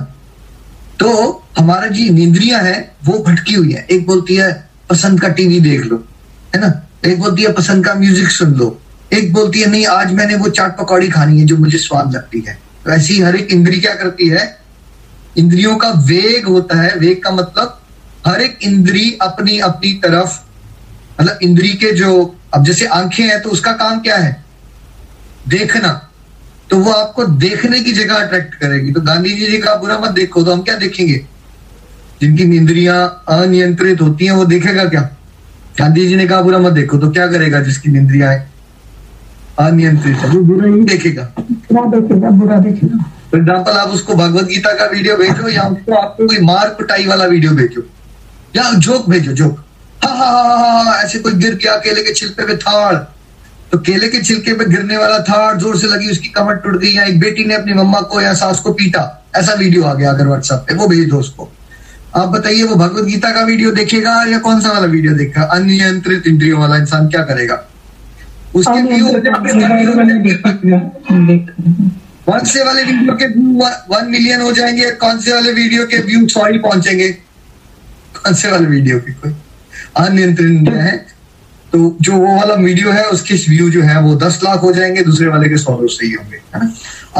तो 0.99 1.43
हमारा 1.57 1.87
जी 1.87 2.05
इंद्रियाँ 2.23 2.61
है, 2.61 2.95
वो 3.05 3.19
भटकी 3.19 3.53
हुई 3.53 3.71
है। 3.71 3.85
एक 3.91 4.05
बोलती 4.07 4.35
है, 4.35 4.69
पसंद 4.89 5.21
का 5.21 5.27
टीवी 5.27 5.59
देख 5.59 5.85
लो, 5.85 6.03
है 6.55 6.61
ना? 6.61 6.87
एक 7.05 7.19
बोलती 7.19 7.43
है, 7.43 7.51
पसंद 7.53 7.85
का 7.85 7.93
म्यूज़िक 7.93 8.27
सुन 8.27 8.53
लो। 8.53 8.81
एक 9.13 9.33
बोलती 9.33 9.61
है, 9.61 9.69
नहीं, 9.69 9.85
आज 9.85 10.13
मैंने 10.13 10.35
वो 10.35 10.49
चाट 10.49 10.77
पकौड़ी 10.77 11.09
खानी 11.09 11.39
है 11.39 11.45
जो 11.45 11.57
मुझे 11.57 11.77
स्वाद 11.77 12.13
लगती 12.13 12.43
है। 12.47 12.59
तो 12.85 12.91
ऐसी 12.91 13.21
हर 13.21 13.35
एक 13.35 13.51
इंद्री 13.51 13.79
क्या 13.79 13.95
करती 13.95 14.27
है? 14.27 14.57
इंद्रियों 15.37 15.75
का 15.75 15.89
वेग 15.89 16.47
होता 16.47 16.81
है। 16.81 16.95
वेग 16.95 17.23
का 17.23 17.31
मतलब 17.31 17.81
हर 18.27 18.41
एक 18.41 18.59
इंद्री 18.63 19.17
अपनी 19.21 19.59
अपनी 19.59 19.93
तरफ़ 19.93 20.39
मतलब 21.21 21.39
इंद्री 21.41 21.69
के 21.69 21.91
जो, 21.91 22.35
अब 22.53 22.65
जैसे 22.65 22.85
आँखें 22.85 23.23
हैं 23.23 23.41
तो 23.41 23.49
उसका 23.49 23.71
काम 23.71 23.99
क्या 23.99 24.17
है? 24.17 24.43
देखना। 25.47 26.09
तो 26.69 26.77
वो 26.77 26.91
आपको 26.91 27.25
देखने 27.25 27.79
की 27.79 27.91
जगह 27.91 28.15
अट्रैक्ट 28.15 28.55
करेगी। 28.55 28.91
तो 28.91 29.01
गांधी 29.01 29.29
जी 29.29 29.45
जी 29.47 29.57
का 29.57 29.75
बुरा 29.75 29.99
मत 29.99 30.09
देखो 30.09 30.43
तो 30.43 30.53
हम 30.53 30.61
क्या 30.61 30.75
देखेंगे? 30.75 31.25
जिनकी 32.21 32.43
इंद्रियाँ 32.43 33.23
अनियंत्रित 33.29 34.01
होती 34.01 34.25
हैं, 34.25 34.31
वो 34.31 34.45
देखेगा 34.45 34.85
क्या? 34.85 35.01
गांधी 35.79 36.07
जी 36.07 36.15
ने 36.15 36.27
कहा, 36.27 36.41
बुरा 36.41 36.59
मत 36.59 36.73
देखो। 36.73 36.97
तो 36.97 37.09
क्या 37.09 37.27
करेगा 37.27 37.59
जिसकी 37.59 37.97
इंद्रियाँ 37.97 38.33
अनियंत्रित 39.59 40.15
है। 40.17 40.29
वो 40.29 40.39
बुरा 40.43 40.67
ही 40.67 40.83
देखेगा। 40.85 41.23
बुरा 41.39 41.85
देखेगा 41.91 42.29
बुरा 42.39 42.57
देखेगा। 42.59 42.97
फॉर 43.31 43.39
एग्ज़ाम्पल 43.39 43.71
आप 43.73 43.89
उसको 43.89 44.13
भगवत 44.15 44.45
गीता 44.45 44.73
का 44.77 44.85
वीडियो 44.87 45.15
भेजो 45.17 45.49
या 45.49 45.63
उसको 45.65 45.95
आपको 45.97 46.27
कोई 46.27 46.39
मार 46.45 46.69
कुटाई 46.77 47.05
वाला 47.07 47.25
वीडियो 47.25 47.51
भेजो। 47.55 47.81
या 48.55 48.71
जोक 48.79 49.09
भेजो 49.09 49.31
जोक। 49.33 49.63
हा 50.03 50.13
हा 50.13 50.25
हा 50.25 50.53
हा 50.53 50.81
हा 50.83 51.01
ऐसे 51.01 51.19
कोई 51.19 51.33
गिर 51.33 51.55
गया 51.55 51.75
केले 51.79 52.03
के 52.03 52.13
छिलके 52.13 52.45
पे 52.45 52.55
थाड़ 52.57 52.95
तो 53.71 53.77
केले 53.79 54.07
के 54.07 54.21
छिलके 54.23 54.53
पे 54.53 54.65
गिरने 54.65 54.97
वाला 54.97 55.19
थाड़ 55.29 55.57
ज़ोर 55.59 55.77
से 55.77 55.87
लगी 55.87 56.11
उसकी 56.11 56.27
कमर 56.29 56.55
टूट 56.63 56.79
गई 56.81 56.91
या 56.91 57.03
एक 57.03 57.19
बेटी 57.19 57.45
ने 57.45 57.55
अपनी 57.55 57.73
मम्मा 57.73 58.01
को 58.11 58.21
या 58.21 58.33
सास 58.33 58.59
को 58.59 58.73
पीटा। 58.73 59.03
ऐसा 59.35 59.53
वीडियो 59.53 59.83
आ 59.83 59.93
गया 59.93 60.09
अगर 60.09 60.27
व्हाट्सएप 60.27 60.65
पे 60.67 60.75
वो 60.75 60.87
भेज 60.87 61.09
दो 61.09 61.19
उसको। 61.19 61.49
आप 62.15 62.27
बताइए 62.29 62.63
वो 62.63 62.75
भगवत 62.75 63.05
गीता 63.05 63.31
का 63.31 63.41
वीडियो 63.45 63.71
देखेगा 63.71 64.13
या 64.25 64.39
कौन 64.39 64.59
सा 64.61 64.71
वाला 64.71 64.85
वीडियो 64.87 65.13
देखेगा? 65.13 65.45
अनियंत्रित 65.53 66.27
इंद्रियों 66.27 66.59
वाला 66.59 66.77
इंसान 66.77 67.07
क्या 67.07 67.23
करेगा? 67.23 67.55
उसके 68.55 68.81
व्यू 68.81 69.05
कौन 72.25 72.39
से 72.39 72.63
वाले 72.63 72.83
वीडियो 72.83 73.15
के 73.15 73.27
व्यू 73.27 73.59
वन 73.89 74.07
मिलियन 74.09 74.41
हो 74.41 74.51
जाएँगे 74.51 74.91
कौन 74.91 75.19
से 75.19 75.33
वाले 75.33 75.53
वीडियो 75.53 75.85
के 75.85 75.97
व्यू 75.97 76.27
सॉरी 76.27 76.57
पहुँचेंगे। 76.57 77.09
कौन 78.15 78.33
से 78.33 78.51
वाले 78.51 78.65
वीडियो 78.65 78.99
के 78.99 79.11
कोई? 79.11 79.31
अनियंत्रित 79.97 80.73
है। 80.73 80.97
तो 81.71 81.97
जो 82.01 82.13
वो 82.13 82.37
वाला 82.37 82.53
वीडियो 82.53 82.91
है 82.91 83.03
उसके 83.05 83.35
व्यू 83.35 83.69
जो 83.69 83.81
है 83.81 84.01
वो 84.01 84.15
दस 84.15 84.39
लाख 84.43 84.61
हो 84.61 84.71
जाएँगे 84.71 85.03
दूसरे 85.03 85.27
वाले 85.27 85.49
के 85.49 85.57
सौ 85.57 85.87
सही 85.87 86.11
होंगे 86.11 86.35
है 86.35 86.59
ना? 86.63 86.73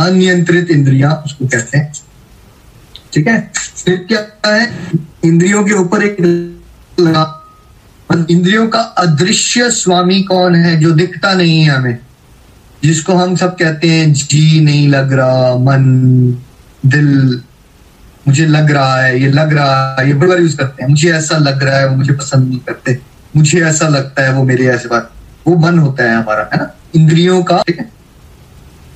अनियंत्रित 0.06 0.72
इंद्रिया 0.72 1.12
उसको 1.26 1.48
कहते 1.48 1.78
हैं। 1.78 1.94
ठीक 3.14 3.28
है? 3.28 3.52
फिर 3.86 4.06
क्या 4.12 4.52
है? 4.52 4.78
इंद्रियों 5.26 5.64
के 5.64 5.74
ऊपर 5.74 6.04
एक 6.04 6.18
इंद्रियों 8.14 8.68
का 8.68 8.80
अदृश्य 8.80 9.72
स्वामी 9.72 10.24
कौन 10.24 10.56
है 10.56 10.80
जो 10.80 10.92
दिखता 10.92 11.34
नहीं 11.34 11.62
है 11.62 11.70
हमें? 11.70 11.98
जिसको 12.84 13.14
हम 13.14 13.36
सब 13.36 13.56
कहते 13.56 13.90
हैं, 13.90 14.14
जी 14.14 14.60
नहीं 14.62 14.90
लग 14.90 15.14
रहा, 15.14 15.56
मन, 15.56 15.90
दिल, 16.86 17.42
मुझे 18.28 18.46
लग 18.46 18.72
रहा 18.72 19.02
है, 19.02 19.22
ये 19.22 19.32
लग 19.32 19.54
रहा 19.54 19.96
है। 20.00 20.08
ये 20.08 20.14
बड़ा 20.14 20.36
यूज़ 20.36 20.58
करते 20.58 20.84
हैं। 20.84 20.90
मुझे 20.90 21.12
ऐसा 21.12 21.38
लग 21.38 21.64
रहा 21.64 21.78
है, 21.78 21.88
वो 21.88 21.96
मुझे 21.96 22.14
पसंद 22.14 22.50
नहीं 22.50 22.60
करते। 22.60 23.00
मुझे 23.36 23.62
ऐसा 23.62 23.88
लगता 23.88 24.24
है, 24.24 24.34
वो 24.34 24.44
मेरे 24.44 24.66
ऐसे 24.66 24.90
बात 24.90 25.12
वो 25.48 25.56
मन 25.56 25.80
होता 25.80 26.04
है 26.04 26.16
हमारा, 26.16 26.50
है 26.54 26.60
ना? 26.60 26.78
इंद्रियों 26.96 27.44
का 27.44 27.56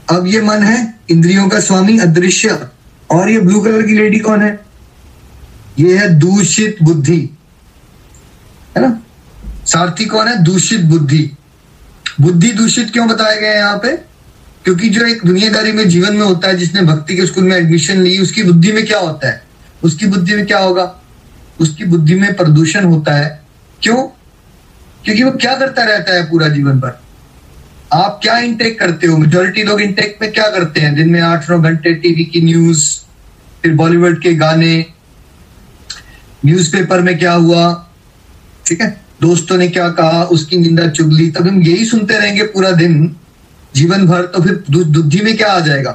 अब 0.10 0.28
ये 0.28 0.42
मन 0.42 0.64
है, 0.64 0.96
इंद्रियों 1.10 1.50
का 1.50 1.60
स्वामी 1.60 2.00
अदृश्य। 2.00 2.60
और 3.12 3.30
ये 3.30 3.40
ब्लू 3.40 3.62
कलर 3.62 3.82
की 3.82 3.94
लेडी 3.94 4.20
कौन 4.20 4.42
है? 4.42 4.60
ये 5.80 5.98
है 5.98 6.10
दूषित 6.10 6.78
बुद्धि। 6.84 7.30
है 8.78 8.82
ना? 8.82 9.00
सारथी 9.66 10.06
कौन 10.06 10.28
है? 10.28 10.44
दूषित 10.44 10.82
बुद्धि। 10.82 11.32
बुद्धि 12.22 12.52
दूषित 12.52 12.90
क्यों 12.94 13.08
बताए 13.08 13.42
गए 13.42 13.48
हैं 13.48 13.58
यहाँ 13.58 13.78
पे? 13.78 13.98
क्योंकि 14.64 14.90
जो 14.90 15.06
एक 15.06 15.26
दुनियादारी 15.26 15.72
में 15.72 15.90
जीवन 15.90 16.16
में 16.16 16.26
होता 16.26 16.48
है, 16.48 16.58
जिसने 16.58 16.82
भक्ति 16.82 17.16
के 17.16 17.26
स्कूल 17.26 17.44
में 17.44 17.58
एडमिशन 17.58 18.02
ली, 18.02 18.20
उसकी 18.20 18.44
बुद्धि 18.44 18.72
में 18.72 18.86
क्या 18.86 19.00
होता 19.00 19.28
है? 19.28 19.44
उसकी 19.84 20.06
बुद्धि 20.06 20.36
में 20.36 20.46
क्या 20.46 20.60
होगा? 20.60 20.96
उसकी 21.60 21.84
बुद्धि 21.84 22.16
में 22.16 22.36
प्रदूषण 22.36 22.84
होता 22.84 23.14
है। 23.14 23.44
क्यों? 23.82 23.96
क्योंकि 25.04 25.24
वो 25.24 25.32
क्या 25.32 25.56
करता 25.56 25.84
रहता 25.84 26.14
है 26.14 26.30
पूरा 26.30 26.48
जीवन 26.48 26.80
भर? 26.80 27.02
आप 27.94 28.20
क्या 28.24 28.38
इंटेक 28.38 28.80
करते 28.80 29.08
हो? 29.08 29.18
मेजोरिटी 29.18 29.64
लोग 29.64 29.82
इंटेक 29.82 30.18
में 30.22 30.32
क्या 30.32 30.50
करते 30.50 30.80
हैं? 30.80 30.96
दिन 30.96 31.10
में 31.10 31.22
आठ, 31.22 31.50
नौ 31.50 31.60
घंटे 31.60 31.94
टीवी 31.94 32.26
की 32.26 32.42
न्यूज़ 32.42 32.98
फिर 33.64 33.74
बॉलीवुड 33.74 34.22
के 34.22 34.34
गाने 34.34 34.86
न्यूज़पेपर 36.46 37.02
में 37.02 37.20
क्या 37.20 37.34
हुआ? 37.34 37.89
ठीक 38.70 38.82
है? 38.82 39.02
दोस्तों 39.22 39.58
ने 39.58 39.68
क्या 39.68 39.90
कहा? 39.90 40.24
उसकी 40.24 40.58
निंदा 40.58 40.88
चुगली 40.88 41.32
तब 41.32 41.48
हम 41.48 41.64
यही 41.64 41.86
सुनते 41.86 42.18
रहेंगे 42.18 42.44
पूरा 42.44 42.72
दिन। 42.72 43.16
जीवन 43.76 44.06
भर 44.06 44.22
तो 44.22 44.42
फिर 44.42 44.64
बुद्धि 44.70 45.22
में 45.22 45.38
क्या 45.38 45.48
आ 45.48 45.60
जाएगा? 45.60 45.92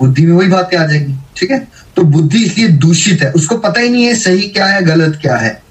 बुद्धि 0.00 0.26
में 0.26 0.32
वही 0.32 0.48
बातें 0.48 0.78
आ 0.78 0.86
जाएँगी, 0.86 1.14
ठीक 1.36 1.50
है? 1.50 1.68
तो 1.96 2.02
बुद्धि 2.02 2.44
इसलिए 2.44 2.68
दूषित 2.68 3.22
है। 3.22 3.32
उसको 3.32 3.56
पता 3.56 3.80
ही 3.80 3.88
नहीं 3.88 4.04
है 4.04 4.14
सही 4.14 4.48
क्या 4.48 4.66
है, 4.66 4.82
गलत 4.82 5.18
क्या 5.22 5.36
है। 5.36 5.62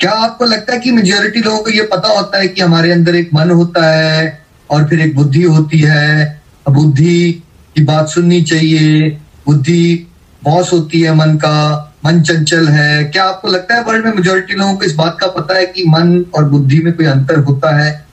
क्या 0.00 0.10
आपको 0.10 0.44
लगता 0.44 0.72
है 0.72 0.78
कि 0.78 0.90
मेजोरिटी 0.90 1.40
लोगों 1.40 1.58
को 1.58 1.70
यह 1.70 1.88
पता 1.92 2.08
होता 2.08 2.38
है 2.38 2.48
कि 2.48 2.62
हमारे 2.62 2.92
अंदर 2.92 3.14
एक 3.14 3.30
मन 3.34 3.50
होता 3.50 3.94
है 3.94 4.44
और 4.70 4.88
फिर 4.88 5.00
एक 5.00 5.16
बुद्धि 5.16 5.42
होती 5.42 5.80
है? 5.80 6.42
बुद्धि 6.70 7.42
की 7.76 7.82
बात 7.82 8.08
सुननी 8.08 8.42
चाहिए। 8.42 9.10
बुद्धि 9.46 10.06
बॉस 10.44 10.72
होती 10.72 11.00
है 11.00 11.14
मन 11.14 11.36
का। 11.36 11.84
मन 12.06 12.20
चंचल 12.22 12.68
है। 12.68 13.04
क्या 13.04 13.24
आपको 13.24 13.48
लगता 13.48 13.74
है 13.74 13.84
वर्ल्ड 13.84 14.06
में 14.06 14.12
मेजोरिटी 14.12 14.54
लोगों 14.54 14.74
को 14.74 14.84
इस 14.84 14.94
बात 14.94 15.16
का 15.20 15.26
पता 15.26 15.54
है 15.54 15.66
कि 15.66 15.84
मन 15.88 16.24
और 16.34 16.44
बुद्धि 16.44 16.80
में 16.80 16.92
कोई 16.96 17.06
अंतर 17.06 17.38
होता 17.38 17.76
है? 17.76 18.06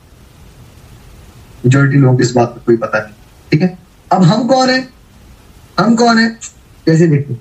मेजोरिटी 1.66 1.98
लोगों 1.98 2.18
को 2.18 2.24
इस 2.24 2.32
बात 2.32 2.54
का 2.56 2.62
कोई 2.66 2.78
पता 2.78 3.00
नहीं। 3.00 3.14
ठीक 3.52 3.62
है? 3.62 3.78
अब 4.12 4.24
हम 4.24 4.48
कौन 4.48 4.70
है? 4.70 4.88
हम 5.80 5.96
कौन 5.96 6.20
है? 6.20 6.30
कैसे 6.86 7.08
देखिए, 7.08 7.38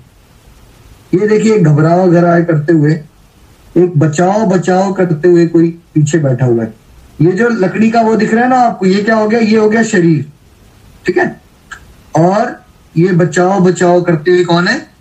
ये 1.13 1.27
देखिए 1.27 1.59
घबराओ 1.59 2.09
घराए 2.11 2.43
करते 2.43 2.73
हुए, 2.73 2.93
एक 3.77 3.97
बचाओ 3.97 4.45
बचाओ 4.45 4.93
करते 4.93 5.27
हुए 5.27 5.47
कोई 5.47 5.69
पीछे 5.93 6.17
बैठा 6.17 6.45
हुआ 6.45 6.63
है। 6.63 6.73
ये 7.21 7.31
जो 7.31 7.49
लकड़ी 7.49 7.91
का 7.91 8.01
वो 8.01 8.15
दिख 8.15 8.33
रहा 8.33 8.43
है 8.43 8.49
ना 8.49 8.59
आपको, 8.59 8.85
ये 8.85 9.03
क्या 9.03 9.15
हो 9.15 9.27
गया? 9.27 9.39
ये 9.39 9.57
हो 9.57 9.69
गया 9.69 9.83
शरीर। 9.83 10.25
ठीक 11.05 11.17
है? 11.17 11.41
और 12.17 12.65
ये 12.97 13.11
बचाओ 13.11 13.59
बचाओ 13.59 14.01
करते 14.01 14.31
हुए 14.31 14.43
कौन 14.43 14.67
है? 14.67 14.94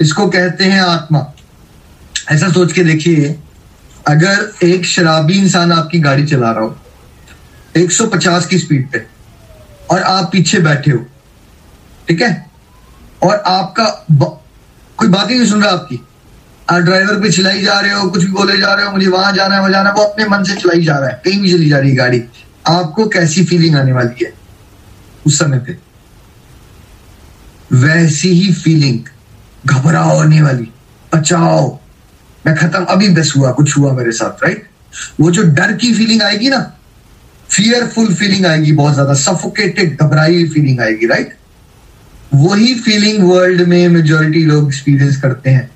इसको 0.00 0.26
कहते 0.28 0.64
हैं 0.64 0.80
आत्मा। 0.80 1.26
ऐसा 2.32 2.48
सोच 2.52 2.72
के 2.72 2.84
देखिए 2.84 3.38
अगर 4.08 4.66
एक 4.66 4.84
शराबी 4.84 5.34
इंसान 5.34 5.72
आपकी 5.72 5.98
गाड़ी 6.00 6.26
चला 6.26 6.50
रहा 6.50 6.64
हो 6.64 6.76
150 7.76 8.46
की 8.46 8.58
स्पीड 8.58 8.90
पे 8.92 9.04
और 9.90 10.02
आप 10.02 10.28
पीछे 10.32 10.58
बैठे 10.58 10.90
हो 10.90 10.98
ठीक 12.08 12.22
है? 12.22 12.50
और 13.22 13.36
आपका 13.36 13.84
बा, 14.10 14.26
कोई 14.96 15.08
बात 15.08 15.30
ही 15.30 15.38
नहीं 15.38 15.48
सुन 15.48 15.62
रहा 15.62 15.72
आपकी। 15.72 16.00
आप 16.70 16.80
ड्राइवर 16.80 17.20
पे 17.20 17.30
चलाई 17.30 17.62
जा 17.62 17.78
रहे 17.80 17.92
हो 17.92 18.08
कुछ 18.10 18.24
भी 18.24 18.32
बोले 18.32 18.56
जा 18.58 18.74
रहे 18.74 18.86
हो 18.86 18.92
मुझे 18.92 19.06
वहाँ 19.06 19.32
जाना 19.32 19.54
है 19.54 19.60
वहाँ 19.60 19.70
जाना 19.72 19.88
है 19.90 19.94
वो 19.94 20.02
अपने 20.02 20.24
मन 20.28 20.44
से 20.44 20.54
चलाई 20.56 20.84
जा 20.84 20.98
रहा 20.98 21.08
है 21.08 21.20
कहीं 21.24 21.40
भी 21.40 21.52
चली 21.52 21.68
जा 21.68 21.78
रही 21.78 21.90
है 21.90 21.96
गाड़ी। 21.96 22.22
आपको 22.68 23.06
कैसी 23.08 23.44
फीलिंग 23.44 23.76
आने 23.76 23.92
वाली 23.92 24.24
है 24.24 24.32
उस 25.26 25.38
समय 25.38 25.58
पे? 25.58 25.78
वैसी 27.72 28.28
ही 28.30 28.52
फीलिंग 28.52 29.00
घबराओ 29.64 30.16
होने 30.16 30.42
वाली, 30.42 30.68
बचाओ। 31.12 31.78
मैं 32.44 32.54
खत्म, 32.56 32.84
अभी 32.84 33.08
बस 33.10 33.32
हुआ, 33.36 33.50
कुछ 33.52 33.76
हुआ 33.78 33.92
मेरे 33.92 34.12
साथ 34.12 34.44
राइट 34.44 34.68
वो 35.20 35.30
जो 35.30 35.42
डर 35.52 35.72
की 35.74 35.92
फीलिंग 35.94 36.22
आएगी 36.22 36.48
ना 36.48 36.58
फियरफुल 37.50 38.12
फीलिंग 38.14 38.46
आएगी 38.46 38.72
बहुत 38.72 38.92
ज़्यादा 38.94 39.14
सफोकेटेड 39.14 39.96
घबराई 39.96 40.34
हुई 40.34 40.48
फीलिंग 40.48 40.80
आएगी 40.80 41.06
राइट 41.06 41.36
वही 42.34 42.74
फीलिंग 42.74 43.22
वर्ल्ड 43.22 43.60
में 43.68 43.88
मेजोरिटी 43.88 44.44
लोग 44.44 44.66
एक्सपीरियंस 44.68 45.16
करते 45.22 45.50
हैं। 45.50 45.70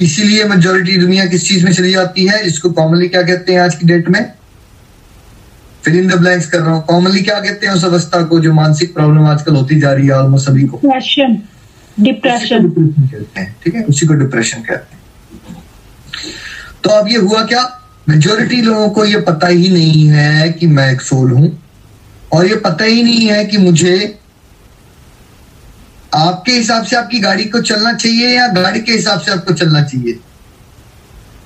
इसीलिए 0.00 0.44
मेजोरिटी 0.44 0.96
दुनिया 0.96 1.24
किस 1.26 1.48
चीज़ 1.48 1.64
में 1.64 1.72
चली 1.72 1.92
जाती 1.92 2.26
है, 2.26 2.42
इसको 2.46 2.70
कॉमनली 2.70 3.08
क्या 3.08 3.22
कहते 3.22 3.52
हैं 3.52 3.60
आज 3.60 3.74
की 3.74 3.86
डेट 3.86 4.08
में? 4.08 4.32
फिर 5.84 5.96
इन 5.96 6.08
द 6.08 6.14
ब्लैंक्स 6.14 6.46
कर 6.46 6.60
रहा 6.60 6.74
हूँ। 6.74 6.84
कॉमनली 6.86 7.22
क्या 7.22 7.38
कहते 7.40 7.66
हैं 7.66 7.74
उस 7.74 7.84
अवस्था 7.84 8.22
को 8.22 8.40
जो 8.40 8.52
मानसिक 8.52 8.94
प्रॉब्लम 8.94 9.26
आजकल 9.26 9.56
होती 9.56 9.80
जा 9.80 9.92
रही 9.92 10.06
है 10.06 10.12
ऑलमोस्ट 10.14 10.48
सभी 10.48 10.64
को? 10.64 10.80
डिप्रेशन 12.00 12.68
कहते 12.68 13.40
हैं, 13.40 13.56
ठीक 13.64 13.74
है? 13.74 13.82
उसी 13.84 14.06
को 14.06 14.14
डिप्रेशन 14.14 14.62
कहते 14.62 14.94
हैं। 14.94 15.00
तो 16.84 16.90
अब 16.90 17.08
ये 17.08 17.18
हुआ 17.18 17.42
क्या? 17.44 17.62
मेजोरिटी 18.08 18.60
लोगों 18.62 18.88
को 18.90 19.04
ये 19.04 19.20
पता 19.22 19.46
ही 19.46 19.68
नहीं 19.68 20.06
है 20.08 20.48
कि 20.52 20.66
मैं 20.66 20.90
एक 20.92 21.02
सोल 21.02 21.30
हूँ, 21.32 21.58
और 22.32 22.46
ये 22.46 22.56
पता 22.56 22.84
ही 22.84 23.02
नहीं 23.02 23.26
है 23.26 23.44
कि 23.44 23.58
मुझे 23.58 24.18
आपके 26.14 26.52
हिसाब 26.52 26.84
से 26.84 26.96
आपकी 26.96 27.18
गाड़ी 27.20 27.44
को 27.44 27.60
चलना 27.62 27.92
चाहिए 27.92 28.28
या 28.28 28.46
गाड़ी 28.52 28.80
के 28.80 28.92
हिसाब 28.92 29.20
से 29.20 29.30
आपको 29.32 29.52
चलना 29.54 29.82
चाहिए? 29.82 30.18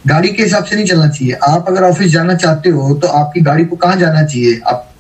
गाड़ी 0.07 0.29
के 0.29 0.43
हिसाब 0.43 0.65
से 0.65 0.76
नहीं 0.76 0.87
चलना 0.87 1.09
चाहिए। 1.09 1.33
आप 1.45 1.69
अगर 1.69 1.83
ऑफ़िस 1.83 2.11
जाना 2.12 2.35
चाहते 2.35 2.71
हो 2.71 2.95
तो 2.95 3.09
आपकी 3.09 3.41
गाड़ी 3.41 3.65
को 3.65 3.76
कहाँ 3.76 3.97
जाना 3.97 4.23
चाहिए? 4.25 4.61
आप, 4.67 4.93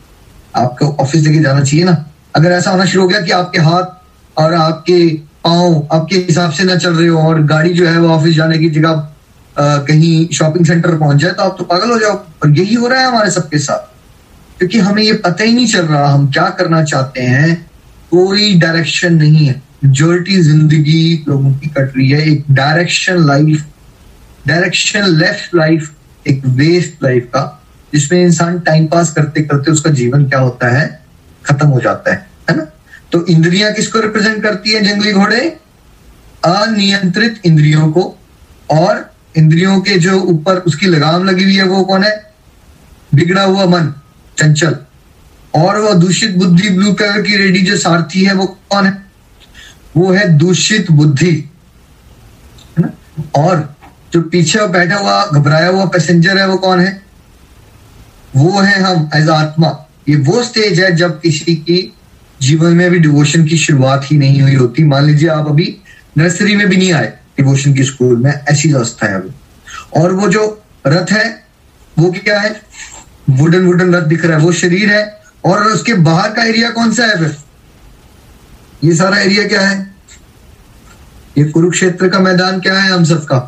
आपको 0.56 0.86
ऑफ़िस 1.02 1.22
लेके 1.22 1.42
जाना 1.42 1.64
चाहिए 1.64 1.84
ना? 1.84 2.04
अगर 2.36 2.52
ऐसा 2.52 2.70
होना 2.70 2.84
शुरू 2.84 3.02
हो 3.02 3.08
गया 3.08 3.20
कि 3.20 3.30
आपके 3.32 3.58
हाथ 3.60 4.38
और 4.38 4.54
आपके 4.54 4.98
पाओ 5.46 5.74
आपके 5.92 6.16
हिसाब 6.18 6.50
से 6.50 6.64
ना 6.64 6.76
चल 6.76 6.94
रहे 6.94 7.08
हो 7.08 7.18
और 7.28 7.42
गाड़ी 7.46 7.72
जो 7.74 7.86
है 7.88 7.98
वो 7.98 8.08
ऑफ़िस 8.10 8.34
जाने 8.36 8.58
की 8.58 8.70
जगह 8.70 9.06
कहीं 9.56 10.26
शॉपिंग 10.34 10.66
सेंटर 10.66 10.96
पहुँच 10.98 11.16
जाए 11.16 11.32
तो 11.32 11.42
आप 11.42 11.54
तो 11.58 11.64
पागल 11.64 11.90
हो 11.90 11.98
जाओ। 11.98 12.14
और 12.42 12.50
यही 12.50 12.74
हो 12.74 12.86
रहा 12.88 13.00
है 13.00 13.06
हमारे 13.06 13.30
सबके 13.30 13.58
साथ। 13.58 13.94
क्योंकि 14.58 14.78
हमें 14.78 15.02
ये 15.02 15.12
पता 15.14 15.44
ही 15.44 15.52
नहीं 15.52 15.66
चल 15.66 15.80
रहा, 15.82 16.06
हम 16.06 16.26
क्या 16.30 16.48
करना 16.58 16.82
चाहते 16.84 17.22
हैं, 17.22 17.54
कोई 18.10 18.54
डायरेक्शन 18.58 19.14
नहीं 19.14 19.46
है। 19.46 19.54
मेजोरिटी 19.84 20.36
ज़िंदगी 20.42 21.24
लोगों 21.28 21.52
की 21.52 21.68
कट 21.68 21.96
रही 21.96 22.08
है। 22.10 22.20
एक 22.30 22.44
direction 22.50 23.26
life 23.26 23.64
direction 24.46 25.08
left 25.14 25.54
life 25.54 25.90
एक 26.26 26.46
वेस्ट 26.46 27.02
लाइफ 27.02 27.26
का, 27.26 27.62
जिसमें 27.92 28.22
इंसान 28.22 28.58
टाइम 28.60 28.86
पास 28.86 29.12
करते 29.12 29.42
करते 29.42 29.70
उसका 29.70 29.90
जीवन 29.92 30.28
क्या 30.28 30.40
होता 30.40 30.68
है, 30.70 30.86
खत्म 31.44 31.66
हो 31.68 31.80
जाता 31.80 32.14
है। 32.14 32.26
तो 33.16 33.26
इंद्रियाँ 33.26 33.72
किसको 33.72 34.00
रिप्रेजेंट 34.00 34.42
करती 34.42 34.70
है 34.70 34.80
जंगली 34.80 35.12
घोड़े? 35.12 35.56
अनियंत्रित 36.44 37.40
इंद्रियों 37.44 37.92
को। 37.92 38.18
और 38.70 39.14
इंद्रियों 39.36 39.80
के 39.80 39.98
जो 39.98 40.20
ऊपर 40.20 40.56
उसकी 40.56 40.86
लगाम 40.86 41.24
लगी 41.24 41.44
हुई 41.44 41.56
है 41.56 41.64
वो 41.64 41.84
कौन 41.84 42.04
है? 42.04 42.34
बिगड़ा 43.14 43.42
हुआ 43.42 43.64
मन, 43.66 43.94
चंचल। 44.38 44.76
और 45.54 45.80
वो 45.80 45.94
दूषित 45.94 46.36
बुद्धि, 46.36 46.68
ब्लू 46.68 46.94
कलर 46.94 47.22
की 47.22 47.36
रेडी 47.36 47.62
जो 47.62 47.76
सारथी 47.76 48.24
है 48.24 48.34
वो 48.34 48.46
कौन 48.46 48.86
है? 48.86 49.06
वो 49.96 50.12
है 50.12 50.28
दूषित 50.28 50.90
बुद्धि। 50.90 51.50
और 53.34 53.76
जो 54.12 54.22
पीछे 54.22 54.66
बैठा 54.66 54.96
हुआ, 54.96 55.26
घबराया 55.26 55.68
हुआ 55.68 55.84
पैसेंजर 55.84 56.38
है 56.38 56.48
वो 56.48 56.56
कौन 56.56 56.80
है? 56.80 57.02
वो 58.36 58.60
है 58.60 58.80
हम 58.80 59.10
एज 59.14 59.28
आत्मा। 59.28 59.88
ये 60.08 60.16
वो 60.16 60.42
स्टेज 60.42 60.80
है 60.80 60.96
जब 60.96 61.20
किसी 61.20 61.54
की 61.54 61.92
जीवन 62.42 62.72
में 62.72 62.84
अभी 62.86 62.98
डिवोशन 62.98 63.44
की 63.46 63.56
शुरुआत 63.58 64.04
ही 64.04 64.18
नहीं 64.18 64.40
हुई 64.42 64.54
होती। 64.54 64.84
मान 64.84 65.04
लीजिए 65.04 65.28
आप 65.28 65.48
अभी 65.48 65.76
नर्सरी 66.18 66.56
में 66.56 66.68
भी 66.68 66.76
नहीं 66.76 66.92
आए 66.92 67.12
डिवोशन 67.38 67.74
की 67.74 67.84
स्कूल 67.84 68.16
में, 68.16 68.32
ऐसी 68.32 68.72
अवस्था 68.72 69.06
है 69.06 69.14
अभी 69.14 70.00
और 70.00 70.12
वो 70.12 70.28
जो 70.28 70.62
रथ 70.86 71.12
है, 71.12 71.44
वो 71.98 72.10
क्या 72.14 72.40
है? 72.40 72.60
वुडन 73.30 73.66
वुडन 73.66 73.94
रथ 73.94 74.02
दिख 74.02 74.24
रहा 74.24 74.38
है। 74.38 74.44
वो 74.44 74.52
शरीर 74.52 74.90
है, 74.90 75.20
और 75.44 75.64
उसके 75.64 75.94
बाहर 75.94 76.30
का 76.30 76.44
एरिया 76.44 76.70
कौन 76.70 76.92
सा 76.92 77.06
है 77.06 77.18
फिर? 77.18 77.36
ये 78.84 78.94
सारा 78.94 79.18
एरिया 79.18 79.46
क्या 79.48 79.60
है? 79.60 79.94
ये 81.38 81.44
कुरुक्षेत्र 81.44 82.08
का 82.08 82.18
मैदान 82.18 82.60
क्या 82.60 82.78
है 82.78 82.90
हम 82.92 83.04
सबका? 83.04 83.38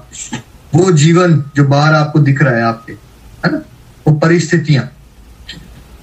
वो 0.75 0.91
जीवन 0.93 1.43
जो 1.57 1.65
बाहर 1.65 1.95
आपको 1.95 2.19
दिख 2.21 2.43
रहा 2.43 2.57
है 2.57 2.63
आपके, 2.63 2.93
है 2.93 3.53
ना? 3.53 3.63
वो 4.07 4.15
परिस्थितियाँ, 4.15 4.91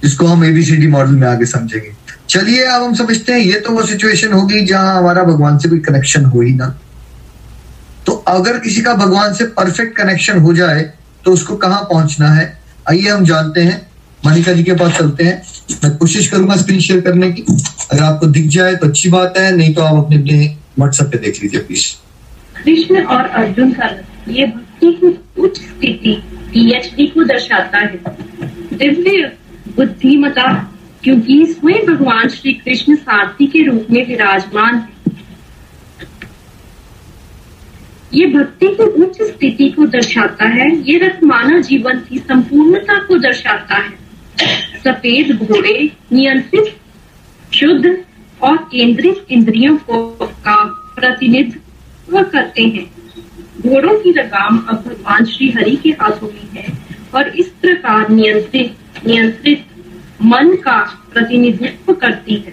जिसको 0.02 0.26
हम 0.26 0.44
एबीसीडी 0.44 0.86
मॉडल 0.86 1.12
में 1.12 1.28
आगे 1.28 1.46
समझेंगे। 1.46 1.95
चलिए, 2.28 2.64
अब 2.64 2.82
हम 2.82 2.94
समझते 2.94 3.32
हैं, 3.32 3.40
ये 3.40 3.60
तो 3.60 3.72
वो 3.72 3.82
सिचुएशन 3.86 4.32
होगी 4.32 4.64
जहाँ 4.66 4.96
हमारा 4.98 5.22
भगवान 5.22 5.58
से 5.58 5.68
कोई 5.68 5.78
कनेक्शन 5.80 6.24
हो 6.24 6.40
ही 6.40 6.52
ना। 6.54 6.66
तो 8.06 8.12
अगर 8.28 8.58
किसी 8.58 8.82
का 8.82 8.94
भगवान 8.94 9.32
से 9.34 9.44
परफेक्ट 9.54 9.96
कनेक्शन 9.96 10.38
हो 10.38 10.52
जाए 10.54 10.82
तो 11.24 11.32
उसको 11.32 11.56
कहाँ 11.56 11.82
पहुँचना 11.82 12.28
है? 12.30 12.46
आइए, 12.90 13.08
हम 13.08 13.24
जानते 13.24 13.60
हैं। 13.60 13.86
मनिका 14.22 14.52
जी 14.52 14.62
के 14.64 14.72
पास 14.74 14.96
चलते 14.98 15.24
हैं। 15.24 15.42
मैं 15.84 15.96
कोशिश 15.96 16.28
करूँगा 16.28 16.56
स्क्रीन 16.56 16.80
शेयर 16.80 17.00
करने 17.00 17.30
की। 17.32 17.42
अगर 17.92 18.02
आपको 18.02 18.26
दिख 18.26 18.46
जाए 18.48 18.74
तो 18.74 18.88
अच्छी 18.88 19.08
बात 19.08 19.38
है, 19.38 19.56
नहीं 19.56 19.74
तो 19.74 19.82
आप 19.82 20.04
अपने 20.04 20.16
अपने 20.16 20.56
व्हाट्सएप 20.78 21.08
पे 21.08 21.18
देख 21.18 21.42
लीजिए 21.42 21.60
प्लीज़ 21.60 21.86
कृष्ण 22.64 23.04
और 23.04 23.26
अर्जुन 23.40 23.72
का 23.72 23.86
ये 24.28 24.52
उच्च 25.38 25.56
स्थिति 25.56 26.14
पीएचडी 26.52 27.06
को 27.06 27.24
दर्शाता 27.24 27.78
है। 27.78 27.96
बुद्धिमता 29.76 30.46
क्योंकि 31.06 31.46
स्वयं 31.46 31.84
भगवान 31.86 32.28
श्री 32.28 32.52
कृष्ण 32.52 32.94
सारथी 32.96 33.46
के 33.46 33.62
रूप 33.62 33.86
में 33.90 34.06
विराजमान 34.06 34.74
है। 34.74 35.12
ये 38.14 38.26
भक्ति 38.26 38.68
की 38.68 38.82
उच्च 39.02 39.22
स्थिति 39.22 39.68
को 39.68 39.86
दर्शाता 39.86 40.44
है, 40.44 40.68
ये 40.90 40.98
रथ 40.98 41.22
मानव 41.24 41.60
जीवन 41.60 42.00
की 42.00 42.18
संपूर्णता 42.18 42.98
को 42.98 43.18
दर्शाता 43.18 43.74
है। 43.74 43.92
सफ़ेद 44.84 45.30
घोड़े, 45.36 45.92
नियंत्रित, 46.12 46.74
शुद्ध 47.54 48.04
और 48.42 48.56
केंद्रित 48.56 49.26
इंद्रियों 49.30 49.76
को 49.76 50.10
का 50.22 50.56
प्रतिनिधित्व 50.96 52.22
करते 52.22 52.62
हैं। 52.62 52.84
घोड़ों 53.60 53.98
की 54.00 54.12
लगाम 54.12 54.58
अब 54.58 54.82
भगवान 54.86 55.24
श्री 55.24 55.50
हरि 55.50 55.76
के 55.76 55.90
हाथों 55.90 56.28
में 56.28 56.48
है 56.56 56.66
और 57.14 57.28
इस 57.28 57.48
प्रकार 57.62 58.08
नियंत्रित 58.08 59.06
नियंत्रित 59.06 59.64
मन 60.22 60.54
का 60.56 60.78
प्रतिनिधित्व 61.12 61.92
करती 61.92 62.34
है। 62.34 62.52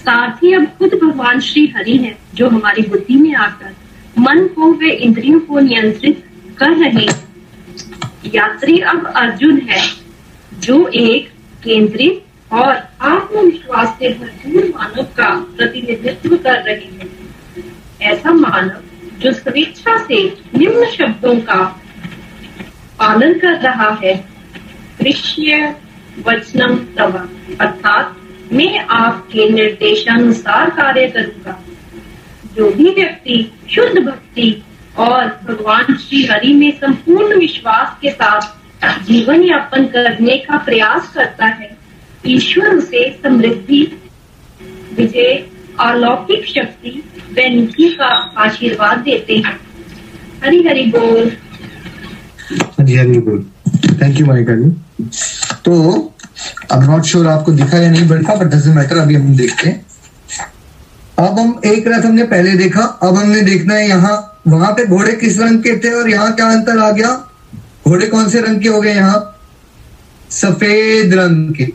साथ 0.00 0.42
ही 0.42 0.52
अब 0.52 0.64
खुद 0.64 0.94
भगवान 0.94 1.40
श्री 1.40 1.66
हरि 1.66 1.96
है, 1.96 2.18
जो 2.34 2.48
हमारी 2.48 2.82
बुद्धि 2.82 3.16
में 3.16 3.34
आकर 3.34 3.74
मन 4.18 4.46
को 4.46 4.72
वे 4.72 4.90
इंद्रियों 4.90 5.40
को 5.40 5.58
नियंत्रित 5.58 6.24
कर 6.58 6.70
रहे 6.70 7.06
यात्री 8.34 8.78
अब 8.78 9.06
अर्जुन 9.06 9.58
है, 9.58 9.82
जो 10.60 10.86
एक 10.86 11.28
केंद्रित 11.64 12.52
और 12.52 12.72
आत्मविश्वास 13.00 13.88
से 13.88 14.08
भरपूर 14.08 14.72
मानव 14.76 15.02
का 15.02 15.34
प्रतिनिधित्व 15.56 16.36
कर 16.36 16.62
रहे 16.62 16.84
हैं। 16.84 17.10
ऐसा 18.02 18.32
मानव 18.32 18.80
जो 19.18 19.32
स्वेच्छा 19.32 19.96
से 20.04 20.22
निम्न 20.56 20.90
शब्दों 20.90 21.40
का 21.40 21.62
पालन 22.98 23.38
कर 23.38 23.60
रहा 23.60 23.90
है 24.04 24.14
कृष्य 24.98 25.76
वचनम 26.26 26.76
तव। 26.98 27.28
अर्थात, 27.60 28.16
मैं 28.52 28.78
आपके 28.78 29.48
निर्देशानुसार 29.48 30.70
कार्य 30.70 31.06
करूँगा। 31.08 31.64
जो 32.56 32.70
भी 32.70 32.90
व्यक्ति 32.90 33.52
शुद्ध 33.70 33.98
भक्ति 33.98 34.62
और 34.96 35.26
भगवान 35.26 35.96
श्री 35.96 36.26
हरि 36.26 36.52
में 36.54 36.72
संपूर्ण 36.72 37.38
विश्वास 37.38 37.98
के 38.02 38.10
साथ 38.10 38.40
जीवन 39.04 39.42
यापन 39.42 39.84
करने 39.84 40.36
का 40.36 40.56
प्रयास 40.56 41.12
करता 41.14 41.46
है, 41.46 41.76
ईश्वर 42.26 42.76
उसे 42.76 43.20
समृद्धि, 43.22 44.02
विजय, 44.96 45.46
अलौकिक 45.80 46.46
शक्ति 46.46 47.02
व 47.32 47.72
का 47.80 48.34
आशीर्वाद 48.38 48.98
देते 48.98 49.36
हैं। 49.36 49.60
हरि 50.44 50.64
हरि 50.68 50.82
बोल। 50.82 51.32
हाँ 52.62 52.86
जी 52.86 52.96
हरी 52.96 53.18
बोल। 53.18 53.46
Thank 54.02 54.20
you 54.20 54.26
Manika 54.26 54.54
ji. 54.54 54.72
तो 55.68 56.12
अब 56.72 56.82
नॉट 56.82 57.04
श्योर 57.04 57.26
आपको 57.26 57.52
दिखा 57.52 57.78
या 57.78 57.90
नहीं 57.90 58.06
बढ़ता 58.08 58.34
बट 58.34 58.54
मैटर 58.76 58.98
अभी 58.98 59.14
हम 59.14 59.34
देखते 59.36 59.68
हैं। 59.68 59.86
अब 61.18 61.38
हम 61.38 61.60
एक 61.66 61.88
रथ 61.88 62.04
हमने 62.04 62.24
पहले 62.24 62.54
देखा, 62.56 62.82
अब 62.82 63.16
हमने 63.16 63.40
देखना 63.42 63.74
है 63.74 63.88
यहाँ, 63.88 64.40
वहाँ 64.46 64.72
पे 64.72 64.86
घोड़े 64.86 65.12
किस 65.12 65.38
रंग 65.40 65.62
के 65.62 65.76
थे 65.78 65.92
और 65.92 66.10
यहाँ 66.10 66.32
क्या 66.34 66.46
अंतर 66.50 66.78
आ 66.78 66.90
गया? 66.90 67.12
घोड़े 67.86 68.06
कौन 68.06 68.28
से 68.28 68.40
रंग 68.40 68.62
के 68.62 68.68
हो 68.68 68.80
गए 68.80 68.94
यहाँ? 68.94 69.20
सफ़ेद 70.30 71.14
रंग 71.14 71.54
के। 71.54 71.68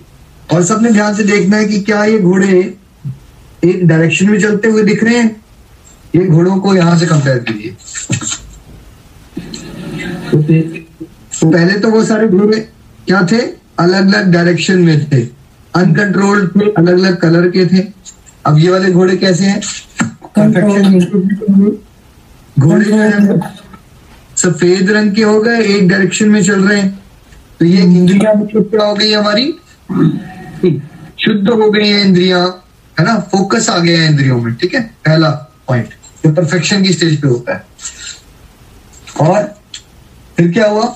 और 0.51 0.63
सबने 0.63 0.91
ध्यान 0.91 1.15
से 1.15 1.23
देखना 1.23 1.57
है 1.57 1.65
कि 1.65 1.81
क्या 1.81 2.03
ये 2.03 2.19
घोड़े 2.19 2.59
एक 3.63 3.88
डायरेक्शन 3.88 4.29
में 4.29 4.39
चलते 4.41 4.67
हुए 4.67 4.83
दिख 4.83 5.03
रहे 5.03 5.17
हैं? 5.17 5.35
ये 6.15 6.25
घोड़ों 6.25 6.57
को 6.59 6.75
यहाँ 6.75 6.97
से 7.00 7.05
कंपेयर 7.05 7.45
कीजिए। 7.47 7.75
तो 10.31 11.51
पहले 11.51 11.79
तो 11.79 11.89
वो 11.91 12.03
सारे 12.05 12.27
घोड़े 12.27 12.59
क्या 13.07 13.27
थे? 13.31 13.62
अलग 13.80 14.08
अलग 14.08 14.32
डायरेक्शन 14.34 14.80
में 14.80 15.10
थे। 15.12 15.22
अनकंट्रोल्ड 15.74 16.50
थे 16.56 16.72
अलग 16.72 16.94
अलग 16.94 17.18
कलर 17.22 17.48
के 17.50 17.65
थे। 17.65 17.84
अब 18.46 18.58
ये 18.60 18.70
वाले 18.70 18.92
घोड़े 18.92 19.15
कैसे 19.18 19.46
हैं? 19.46 19.62
घोड़े 22.59 22.86
जो 22.86 22.96
है 22.96 23.40
सफ़ेद 24.38 24.90
रंग 24.92 25.16
के 25.16 25.24
हो 25.24 25.40
गए 25.42 25.64
एक 25.75 25.88
डायरेक्शन 25.90 26.29
में 26.29 26.44
चल 26.44 26.68
रहे 26.68 26.79
हैं। 26.81 27.00
तो 27.59 27.66
ये 27.66 27.81
इंद्रिया 27.81 28.33
शुद्ध 28.51 28.75
हो 28.75 28.94
गई 28.94 29.12
हमारी? 29.14 29.51
शुद्ध 31.20 31.50
हो 31.50 31.70
गई 31.72 31.88
है 31.88 32.01
इंद्रिया 32.01 32.38
है 32.98 33.05
ना? 33.05 33.18
फोकस 33.31 33.70
आ 33.70 33.77
गया 33.79 34.01
है 34.01 34.07
इंद्रियों 34.07 34.42
में 34.42 34.53
ठीक 34.55 34.74
है? 34.75 34.81
पहला 35.05 35.29
पॉइंट 35.68 35.94
जो 36.25 36.31
परफेक्शन 36.33 36.83
की 36.83 36.94
स्टेज 36.94 37.22
पे 37.22 37.27
होता 37.27 37.53
है। 37.53 37.64
और 39.22 39.44
फिर 40.38 40.51
क्या 40.51 40.68
हुआ? 40.68 40.96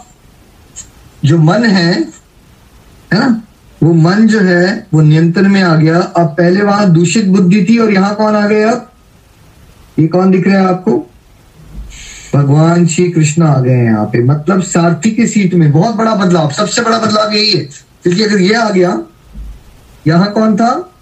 जो 1.25 1.37
मन 1.39 1.65
है 1.65 2.05
है 3.13 3.19
ना? 3.19 3.41
वो 3.83 3.93
मन 3.93 4.27
जो 4.27 4.39
है, 4.39 4.87
वो 4.93 5.01
नियंत्रण 5.01 5.49
में 5.49 5.61
आ 5.61 5.75
गया। 5.75 5.99
अब 5.99 6.27
पहले 6.27 6.61
वहाँ 6.61 6.89
दूषित 6.89 7.25
बुद्धि 7.25 7.65
थी 7.69 7.77
और 7.77 7.93
यहाँ 7.93 8.15
कौन 8.15 8.35
आ 8.35 8.47
गए 8.47 8.61
अब? 8.61 8.91
ये 9.99 10.07
कौन 10.07 10.31
दिख 10.31 10.47
रहा 10.47 10.59
है 10.59 10.67
आपको? 10.67 11.11
भगवान 12.35 12.87
श्री 12.87 13.11
कृष्ण 13.11 13.43
आ 13.43 13.59
गए 13.59 13.71
हैं 13.71 13.85
यहाँ 13.85 14.05
पे। 14.05 14.23
मतलब 14.23 14.61
सारथी 14.61 15.11
की 15.11 15.27
सीट 15.27 15.53
में। 15.53 15.71
बहुत 15.71 15.95
बड़ा 15.95 16.15
बदलाव, 16.15 16.51
सबसे 16.51 16.81
बड़ा 16.81 16.99
बदलाव 16.99 17.31
यही 17.31 17.51
है। 17.51 17.63
क्योंकि 18.03 18.23
अगर 18.23 18.41
ये 18.41 18.53
आ 18.53 18.69
गया, 18.69 19.01
यहाँ 20.07 20.31
कौन 20.31 20.55
था? 20.55 20.93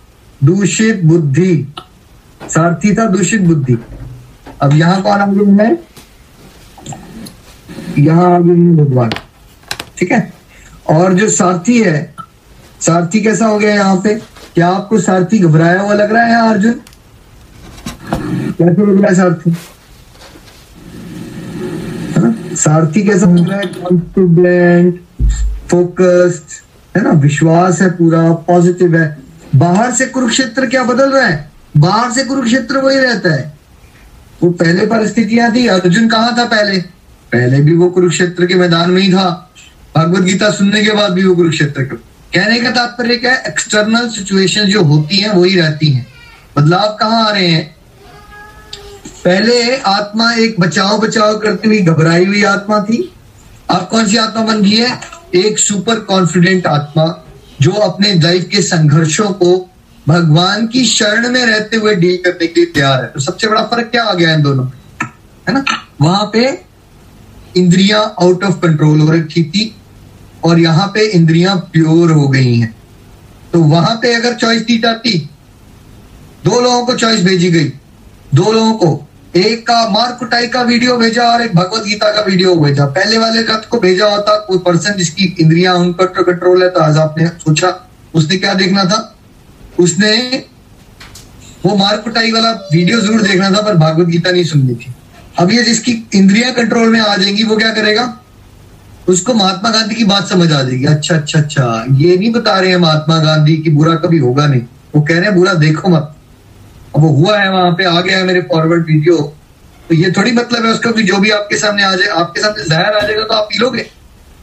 दूषित 0.43 1.03
बुद्धि। 1.03 1.73
सारथी 2.49 2.95
था, 2.95 3.07
दूषित 3.07 3.41
बुद्धि। 3.41 3.77
अब 4.61 4.73
यहाँ 4.73 5.01
कौन 5.01 5.19
आ 5.19 5.27
गए 5.27 5.63
हैं? 5.63 5.77
यहाँ 7.99 8.35
आ 8.35 8.39
गए 8.39 8.83
भगवान। 8.83 9.09
ठीक 9.97 10.11
है? 10.11 10.34
और 10.89 11.13
जो 11.13 11.29
सारथी 11.29 11.81
है, 11.81 12.15
सारथी 12.81 13.21
कैसा 13.21 13.45
हो 13.45 13.59
गया 13.59 13.75
यहाँ 13.75 13.95
पे? 13.95 14.15
क्या 14.55 14.67
आपको 14.67 14.99
सारथी 14.99 15.39
घबराया 15.39 15.81
हुआ 15.81 15.93
लग 15.93 16.11
रहा 16.11 16.23
है 16.23 16.49
अर्जुन? 16.49 16.73
कैसे 18.61 18.85
लग 18.85 19.01
रहा 19.01 19.07
है 19.07 19.15
सारथी? 19.15 19.51
हाँ? 22.17 22.55
सारथी 22.55 23.03
कैसा 23.03 23.25
लग 23.25 23.49
रहा 23.49 23.59
है 23.59 23.65
कॉन्फिडेंट 23.65 25.01
फोकस्ड 25.71 26.63
है 26.97 27.03
ना? 27.03 27.09
विश्वास 27.09 27.81
है 27.81 27.89
पूरा 27.89 28.31
पॉजिटिव 28.31 28.95
है। 28.95 29.17
बाहर 29.55 29.91
से 29.91 30.05
कुरुक्षेत्र 30.05 30.65
क्या 30.65 30.83
बदल 30.83 31.11
रहा 31.11 31.25
है? 31.25 31.51
बाहर 31.77 32.11
से 32.11 32.23
कुरुक्षेत्र 32.23 32.77
वही 32.77 32.97
रहता 32.97 33.33
है। 33.33 33.53
वो 34.43 34.49
पहले 34.49 34.85
परिस्थितियाँ 34.85 35.55
थी, 35.55 35.67
अर्जुन 35.67 36.07
कहाँ 36.07 36.37
था 36.37 36.45
पहले? 36.45 36.79
पहले 37.31 37.61
भी 37.61 37.75
वो 37.75 37.89
कुरुक्षेत्र 37.89 38.45
के 38.45 38.55
मैदान 38.55 38.91
में 38.91 39.01
ही 39.01 39.13
था। 39.13 39.51
भगवत 39.97 40.21
गीता 40.21 40.49
सुनने 40.51 40.85
के 40.85 40.91
बाद 40.91 41.11
भी 41.11 41.23
वो 41.23 41.35
कुरुक्षेत्र 41.35 41.83
के 41.83 41.95
कहने 42.39 42.59
का 42.59 42.71
तात्पर्य 42.71 43.17
क्या 43.17 43.33
है? 43.33 43.43
एक्सटर्नल 43.47 44.09
सिचुएशन 44.09 44.63
जो 44.65 44.83
होती 44.83 45.17
हैं, 45.17 45.29
वही 45.29 45.55
रहती 45.55 45.89
हैं। 45.89 46.07
बदलाव 46.57 46.97
कहाँ 46.99 47.27
आ 47.27 47.31
रहे 47.31 47.47
हैं? 47.47 47.75
पहले 49.25 49.77
आत्मा 49.77 50.33
एक 50.33 50.59
बचाव 50.59 50.97
बचाव 50.97 51.37
करती 51.37 51.67
हुई 51.67 51.81
घबराई 51.81 52.25
हुई 52.25 52.43
आत्मा 52.43 52.79
थी। 52.79 53.13
अब 53.69 53.87
कौन 53.91 54.07
सी 54.07 54.17
आत्मा 54.17 54.43
बन 54.43 54.61
गई 54.61 54.75
है? 54.75 55.01
एक 55.35 55.59
सुपर 55.59 55.99
कॉन्फिडेंट 55.99 56.67
आत्मा, 56.67 57.25
जो 57.61 57.71
अपने 57.71 58.13
लाइफ 58.13 58.49
के 58.51 58.61
संघर्षों 58.61 59.29
को 59.29 59.69
भगवान 60.07 60.67
की 60.67 60.85
शरण 60.85 61.29
में 61.29 61.45
रहते 61.45 61.77
हुए 61.77 61.95
डील 61.95 62.17
करने 62.17 62.47
के 62.47 62.59
लिए 62.61 62.65
तैयार 62.65 63.01
है। 63.01 63.07
तो 63.07 63.19
सबसे 63.19 63.47
बड़ा 63.47 63.63
फ़र्क 63.63 63.87
क्या 63.87 64.03
आ 64.03 64.13
गया 64.13 64.33
इन 64.33 64.41
दोनों 64.41 64.63
में? 64.63 64.71
है 65.47 65.53
ना? 65.53 65.65
वहाँ 66.01 66.29
पे 66.33 66.61
इंद्रियाँ 67.57 68.15
आउट 68.21 68.43
ऑफ़ 68.43 68.55
कंट्रोल 68.55 68.99
हो 68.99 69.11
रखी 69.11 69.43
थी। 69.43 69.75
और 70.45 70.59
यहाँ 70.59 70.87
पे 70.87 71.05
इंद्रियाँ 71.07 71.55
प्योर 71.73 72.11
हो 72.11 72.27
गई 72.27 72.55
हैं। 72.55 72.73
तो 73.53 73.59
वहाँ 73.61 73.95
पे 73.95 74.13
अगर 74.13 74.33
चॉइस 74.33 74.61
दी 74.61 74.77
जाती 74.77 75.17
दो 76.45 76.59
लोगों 76.61 76.85
को 76.85 76.95
चॉइस 76.95 77.23
भेजी 77.23 77.51
गई। 77.51 77.71
दो 78.33 78.51
लोगों 78.51 78.73
को। 78.73 79.07
एक 79.35 79.65
का 79.67 79.77
मार 79.89 80.11
कुटाई 80.11 80.47
का 80.47 80.61
वीडियो 80.61 80.97
भेजा 80.97 81.23
और 81.23 81.41
एक 81.41 81.55
भगवत 81.55 81.83
गीता 81.83 82.11
का 82.11 82.21
वीडियो 82.21 82.55
भेजा। 82.55 82.85
पहले 82.87 83.17
वाले 83.17 83.41
रथ 83.41 83.67
को 83.69 83.79
भेजा 83.79 84.05
होता, 84.05 84.37
कोई 84.37 84.57
पर्सन 84.57 84.93
जिसकी 84.93 85.35
इंद्रियाँ 85.39 85.75
उन 85.75 85.91
पर 85.93 86.05
कंट्रोल 86.05 86.63
है 86.63 86.69
तो 86.69 86.79
आज 86.79 86.97
आपने 86.97 87.27
सोचा, 87.27 87.73
उसने 88.15 88.37
क्या 88.37 88.53
देखना 88.53 88.83
था? 88.85 88.99
उसने 89.79 90.43
वो 91.65 91.75
मार 91.75 91.97
कुटाई 91.97 92.31
वाला 92.31 92.51
वीडियो 92.73 92.99
ज़रूर 93.01 93.21
देखना 93.21 93.49
था, 93.49 93.61
पर 93.61 93.75
भागवत 93.75 94.07
गीता 94.07 94.31
नहीं 94.31 94.43
सुननी 94.43 94.75
थी। 94.75 94.93
अब 95.39 95.51
ये 95.51 95.63
जिसकी 95.63 95.91
इंद्रिया 96.13 96.51
कंट्रोल 96.51 96.89
में 96.89 96.99
आ 96.99 97.15
जाएँगी, 97.15 97.43
वो 97.43 97.57
क्या 97.57 97.73
करेगा? 97.73 98.03
उसको 99.07 99.33
महात्मा 99.33 99.69
गांधी 99.69 99.95
की 99.95 100.03
बात 100.03 100.27
समझ 100.27 100.51
आ 100.51 100.61
जाएगी। 100.61 100.85
अच्छा 100.85 101.15
अच्छा 101.15 101.39
अच्छा। 101.39 101.85
ये 101.91 102.17
नहीं 102.17 102.31
बता 102.31 102.59
रहे 102.59 102.69
हैं 102.69 102.77
महात्मा 102.77 103.17
गांधी 103.19 103.55
की 103.57 103.69
बुरा 103.69 103.95
कभी 103.95 104.17
होगा 104.17 104.47
नहीं। 104.47 104.61
वो 104.95 105.01
कह 105.01 105.15
रहे 105.15 105.25
हैं, 105.25 105.35
बुरा 105.35 105.53
देखो 105.53 105.89
मत। 105.89 106.11
अब 106.95 107.01
वो 107.01 107.09
हुआ 107.09 107.37
है 107.39 107.51
वहाँ 107.51 107.71
पे, 107.71 107.83
आ 107.83 108.01
गया 108.01 108.17
है 108.17 108.23
मेरे 108.23 108.41
फॉरवर्ड 108.51 108.85
वीडियो 108.87 109.17
तो 109.89 109.95
ये 109.95 110.11
थोड़ी 110.11 110.31
मतलब 110.31 110.65
है 110.65 110.71
उसका 110.71 110.91
कि 110.91 111.03
जो 111.03 111.17
भी 111.17 111.29
आपके 111.29 111.57
सामने 111.57 111.83
आ 111.83 111.93
जाए, 111.95 112.07
आपके 112.09 112.41
सामने 112.41 112.63
जहर 112.63 112.95
आ 112.95 112.99
जाएगा 112.99 113.23
तो 113.23 113.33
आप 113.33 113.47
पी 113.51 113.57
लोगे? 113.59 113.85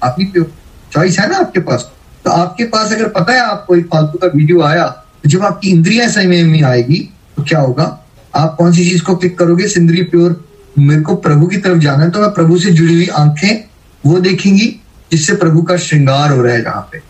आप 0.02 0.16
नहीं 0.18 0.28
पियो। 0.32 0.44
चॉइस 0.92 1.18
है 1.18 1.28
ना 1.30 1.36
आपके 1.36 1.60
पास। 1.60 1.90
तो 2.24 2.30
आपके 2.30 2.64
पास 2.64 2.92
अगर 2.92 3.08
पता 3.10 3.32
है 3.32 3.40
आपको 3.40 3.76
एक 3.76 3.86
फालतू 3.86 4.18
का 4.18 4.26
वीडियो 4.34 4.62
आया 4.62 4.86
तो 5.24 5.28
जब 5.28 5.42
आपकी 5.44 5.70
इंद्रिया 5.70 6.08
समय 6.10 6.42
में 6.44 6.62
आएगी 6.62 6.98
तो 7.36 7.42
क्या 7.42 7.60
होगा? 7.60 7.98
आप 8.34 8.54
कौन 8.56 8.72
सी 8.72 8.88
चीज़ 8.90 9.02
को 9.02 9.16
क्लिक 9.16 9.38
करोगे? 9.38 9.68
सिंदरी 9.68 10.02
प्योर। 10.04 10.44
मेरे 10.78 11.00
को 11.02 11.14
प्रभु 11.16 11.46
की 11.46 11.56
तरफ़ 11.56 11.78
जाना 11.78 12.04
है 12.04 12.10
तो 12.10 12.20
मैं 12.20 12.30
प्रभु 12.30 12.58
से 12.58 12.70
जुड़ी 12.70 12.94
हुई 12.94 13.06
आँखें 13.16 13.71
वो 14.06 14.20
देखेंगी 14.20 14.68
जिससे 15.12 15.34
प्रभु 15.34 15.62
का 15.62 15.76
श्रृंगार 15.76 16.30
हो 16.30 16.42
रहा 16.42 16.54
है 16.54 16.62
जहाँ 16.62 16.88
पे। 16.92 17.00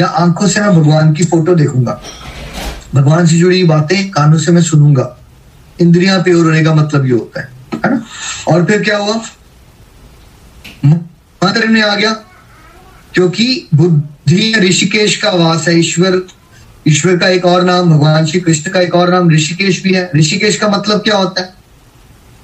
या 0.00 0.06
आँखों 0.06 0.48
से 0.48 0.60
मैं 0.60 0.74
भगवान 0.74 1.12
की 1.12 1.24
फ़ोटो 1.24 1.54
देखूँगा। 1.54 2.00
भगवान 2.94 3.26
से 3.26 3.38
जुड़ी 3.38 3.64
बातें 3.64 4.10
कानों 4.10 4.38
से 4.38 4.52
मैं 4.52 4.62
सुनूँगा। 4.62 5.16
इंद्रियाँ 5.80 6.22
प्योर 6.22 6.44
होने 6.44 6.64
का 6.64 6.74
मतलब 6.74 7.06
ये 7.06 7.12
होता 7.12 7.40
है 7.40 7.48
है 7.84 7.90
ना? 7.90 8.04
और 8.48 8.64
फिर 8.64 8.82
क्या 8.82 8.98
हुआ? 8.98 9.14
मंत्र 10.84 11.66
में 11.66 11.82
आ 11.82 11.94
गया, 11.94 12.12
क्योंकि 13.14 13.68
बुद्धि 13.74 14.52
ऋषिकेश 14.58 15.16
का 15.16 15.30
वास 15.30 15.68
है। 15.68 15.78
ईश्वर 15.78 16.22
ईश्वर 16.88 17.16
का 17.16 17.28
एक 17.28 17.44
और 17.44 17.64
नाम, 17.64 17.90
भगवान 17.90 18.26
श्री 18.26 18.40
कृष्ण 18.40 18.70
का 18.70 18.80
एक 18.80 18.94
और 18.94 19.12
नाम 19.12 19.30
ऋषिकेश 19.30 19.82
भी 19.82 19.92
है। 19.92 20.10
ऋषिकेश 20.16 20.56
का 20.56 20.68
मतलब 20.68 21.00
क्या 21.00 21.16
होता 21.16 21.42
है? 21.42 21.54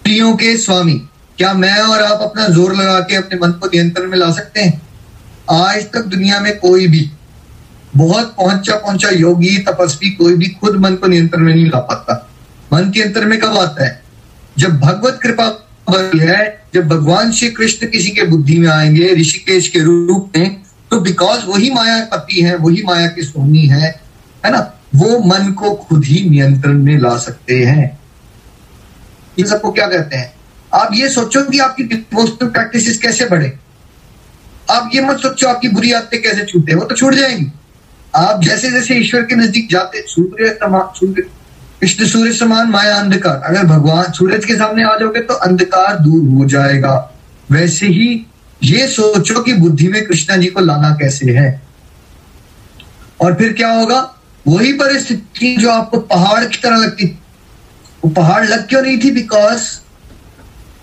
प्रियों 0.04 0.36
के 0.36 0.56
स्वामी। 0.56 1.02
क्या 1.38 1.52
मैं 1.54 1.78
और 1.78 2.02
आप 2.02 2.20
अपना 2.22 2.48
ज़ोर 2.48 2.74
लगा 2.74 3.00
के 3.00 3.14
अपने 3.14 3.38
मन 3.38 3.52
को 3.52 3.66
नियंत्रण 3.66 4.06
में 4.06 4.18
ला 4.18 4.30
सकते 4.32 4.60
हैं? 4.60 4.82
आज 5.50 5.84
तक 5.92 6.04
दुनिया 6.04 6.40
में 6.40 6.58
कोई 6.58 6.86
भी 6.86 7.10
बहुत 7.96 8.34
पहुँचा 8.36 8.76
पहुँचा 8.76 9.08
योगी, 9.08 9.58
तपस्वी 9.58 10.10
कोई 10.10 10.36
भी 10.36 10.48
खुद 10.48 10.76
मन 10.76 10.94
को 10.94 11.06
नियंत्रण 11.06 11.42
में 11.42 11.54
नहीं 11.54 11.66
ला 11.66 11.78
पाता। 11.78 12.30
मन 12.72 12.90
के 12.90 13.02
अंतर 13.02 13.24
में 13.24 13.38
कब 13.40 13.58
आता 13.58 13.84
है? 13.84 14.02
जब 14.58 14.78
भगवत 14.80 15.18
कृपा 15.22 15.68
है, 16.14 16.64
जब 16.74 16.88
भगवान 16.88 17.32
श्री 17.32 17.50
कृष्ण 17.50 17.86
किसी 17.86 18.10
के 18.10 18.22
बुद्धि 18.22 18.58
में 18.58 18.68
आएँगे, 18.68 19.14
ऋषिकेश 19.14 19.68
के 19.68 19.80
रूप 19.80 20.32
में 20.36 20.62
तो 20.90 21.00
बिकॉज़ 21.00 21.44
वही 21.46 21.70
माया 21.70 22.04
पति 22.04 22.40
है, 22.40 22.56
वही 22.56 22.82
माया 22.82 23.06
की 23.06 23.22
सोनी 23.22 23.66
है 23.66 24.00
है 24.44 24.50
ना? 24.50 24.60
वो 24.94 25.18
मन 25.18 25.52
को 25.52 25.74
खुद 25.74 26.04
ही 26.04 26.28
नियंत्रण 26.30 26.82
में 26.82 26.98
ला 26.98 27.16
सकते 27.16 27.64
हैं। 27.64 27.98
ये 29.38 29.46
सबको 29.46 29.72
क्या 29.72 29.86
कहते 29.86 30.16
हैं? 30.16 30.32
आप 30.74 30.90
ये 30.92 31.08
सोचो 31.08 31.42
कि 31.42 31.58
आपकी 31.58 31.82
डिवोशनल 31.82 32.48
प्रैक्टिस 32.48 32.98
कैसे 32.98 33.24
बढ़े। 33.24 33.52
आप 34.70 34.90
ये 34.94 35.00
मत 35.00 35.18
सोचो 35.18 35.48
आपकी 35.48 35.68
बुरी 35.68 35.92
आदतें 35.92 36.22
कैसे 36.22 36.44
छूटे, 36.44 36.74
वो 36.74 36.84
तो 36.84 36.94
छूट 36.94 37.14
जाएँगी। 37.14 37.46
आप 38.16 38.42
जैसे 38.42 38.70
जैसे 38.70 38.94
ईश्वर 38.94 39.22
के 39.22 39.34
नज़दीक 39.34 39.68
जाते, 39.70 40.02
सूर्य 40.06 40.58
सूर्य, 40.64 41.22
कृष्ण 41.80 42.06
सूर्य 42.06 42.32
समान, 42.32 42.68
माया 42.70 42.96
अंधकार। 42.96 43.42
अगर 43.44 43.64
भगवान 43.64 44.12
सूरज 44.12 44.44
के 44.44 44.54
सामने 44.54 44.84
आ 44.84 44.96
जाओगे 44.98 45.20
तो 45.20 45.34
अंधकार 45.34 45.98
दूर 45.98 46.28
हो 46.28 46.44
जाएगा। 46.44 47.12
वैसे 47.50 47.86
ही 47.86 48.26
ये 48.62 48.86
सोचो 48.88 49.42
कि 49.42 49.52
बुद्धि 49.52 49.88
में 49.88 50.04
कृष्णा 50.04 50.36
जी 50.36 50.46
को 50.46 50.60
लाना 50.60 50.90
कैसे 50.90 51.32
है। 51.32 51.62
और 53.20 53.34
फिर 53.34 53.52
क्या 53.52 53.70
होगा? 53.70 54.14
वही 54.46 54.72
परिस्थिति 54.72 55.56
जो 55.56 55.70
आपको 55.70 55.98
पहाड़ 55.98 56.44
की 56.44 56.56
तरह 56.56 56.76
लगती, 56.76 57.18
वो 58.04 58.10
पहाड़ 58.10 58.46
लग 58.46 58.68
क्यों 58.68 58.82
नहीं 58.82 58.98
थी? 59.04 59.10
बिकॉज़ 59.10 59.60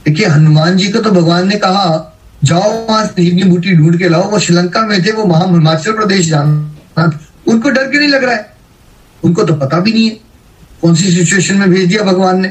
देखिए 0.05 0.27
हनुमान 0.27 0.77
जी 0.77 0.89
को 0.91 0.99
तो 0.99 1.11
भगवान 1.11 1.47
ने 1.47 1.55
कहा 1.55 2.07
जाओ 2.43 2.71
वहाँ 2.87 3.05
संजीवनी 3.05 3.43
बूटी 3.43 3.75
ढूंढ 3.75 3.97
के 3.97 4.09
लाओ 4.09 4.29
वो 4.31 4.39
श्रीलंका 4.39 4.81
में 4.81 5.03
थे 5.05 5.11
वो 5.11 5.25
महा 5.25 5.45
हिमाचल 5.45 5.93
प्रदेश 5.93 6.29
जाना 6.29 7.11
उनको 7.47 7.69
डर 7.69 7.89
क्यों 7.89 7.99
नहीं 8.01 8.09
लग 8.09 8.23
रहा 8.23 8.35
है? 8.35 8.53
उनको 9.23 9.43
तो 9.43 9.53
पता 9.53 9.79
भी 9.79 9.93
नहीं 9.93 10.09
है। 10.09 10.19
कौन 10.81 10.95
सी 10.95 11.11
सिचुएशन 11.11 11.55
में 11.55 11.69
भेज 11.69 11.87
दिया 11.89 12.03
भगवान 12.03 12.41
ने? 12.41 12.47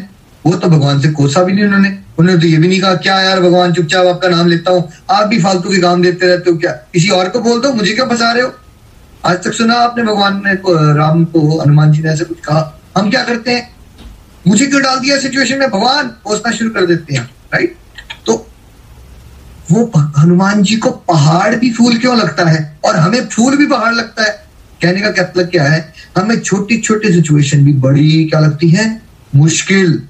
वो 0.46 0.54
तो 0.54 0.68
भगवान 0.68 1.00
से 1.00 1.10
कोसा 1.10 1.42
भी 1.42 1.52
नहीं 1.52 1.64
उन्होंने। 1.64 1.88
उन्होंने 2.18 2.40
तो 2.42 2.46
ये 2.46 2.56
भी 2.56 2.68
नहीं 2.68 2.80
कहा 2.80 2.94
क्या 2.94 3.20
यार 3.20 3.40
भगवान 3.40 3.72
चुपचाप 3.72 4.06
आपका 4.06 4.28
नाम 4.28 4.46
लेता 4.46 4.70
हूँ। 4.70 4.88
आप 5.10 5.26
भी 5.26 5.42
फालतू 5.42 5.70
के 5.70 5.78
काम 5.78 6.02
देते 6.02 6.26
रहते 6.26 6.50
हो 6.50 6.56
क्या? 6.56 6.72
किसी 6.72 7.08
और 7.08 7.28
को 7.28 7.40
बोल 7.40 7.60
दो 7.60 7.72
मुझे 7.72 7.92
क्या 7.92 8.04
फंसा 8.04 8.32
रहे 8.32 8.42
हो? 8.42 8.52
आज 9.24 9.42
तक 9.44 9.52
सुना 9.52 9.74
आपने 9.74 10.04
भगवान 10.04 10.42
ने 10.46 10.56
को, 10.56 10.94
राम 10.94 11.24
को 11.24 11.60
हनुमान 11.60 11.92
जी 11.92 12.02
ने 12.02 12.10
ऐसे 12.10 12.24
कुछ 12.24 12.40
कहा? 12.40 12.80
हम 12.98 13.10
क्या 13.10 13.24
करते 13.24 13.50
हैं? 13.50 13.70
मुझे 14.46 14.66
क्यों 14.66 14.82
डाल 14.82 14.98
दिया 14.98 15.18
सिचुएशन 15.18 15.58
में? 15.58 15.70
भगवान 15.70 16.10
कोसना 16.24 16.52
शुरू 16.52 16.70
कर 16.70 16.86
देते 16.86 17.14
हैं। 17.14 17.30
राइट 17.54 17.76
तो 18.26 18.34
वो 19.70 19.90
हनुमान 20.18 20.62
जी 20.62 20.76
को 20.76 20.90
पहाड़ 20.90 21.54
भी 21.54 21.70
फूल 21.72 21.98
क्यों 21.98 22.16
लगता 22.18 22.48
है? 22.48 22.78
और 22.84 22.96
हमें 22.96 23.26
फूल 23.28 23.56
भी 23.56 23.66
पहाड़ 23.66 23.92
लगता 23.94 24.24
है? 24.24 24.30
कहने 24.82 25.00
का 25.00 25.10
मतलब 25.22 25.46
क्या 25.46 25.64
है? 25.64 25.92
हमें 26.16 26.40
छोटी 26.40 26.78
छोटी 26.78 27.12
सिचुएशन 27.12 27.64
भी 27.64 27.72
बड़ी 27.72 28.24
क्या 28.24 28.40
लगती 28.40 28.68
है? 28.70 28.86
मुश्किल। 29.34 30.02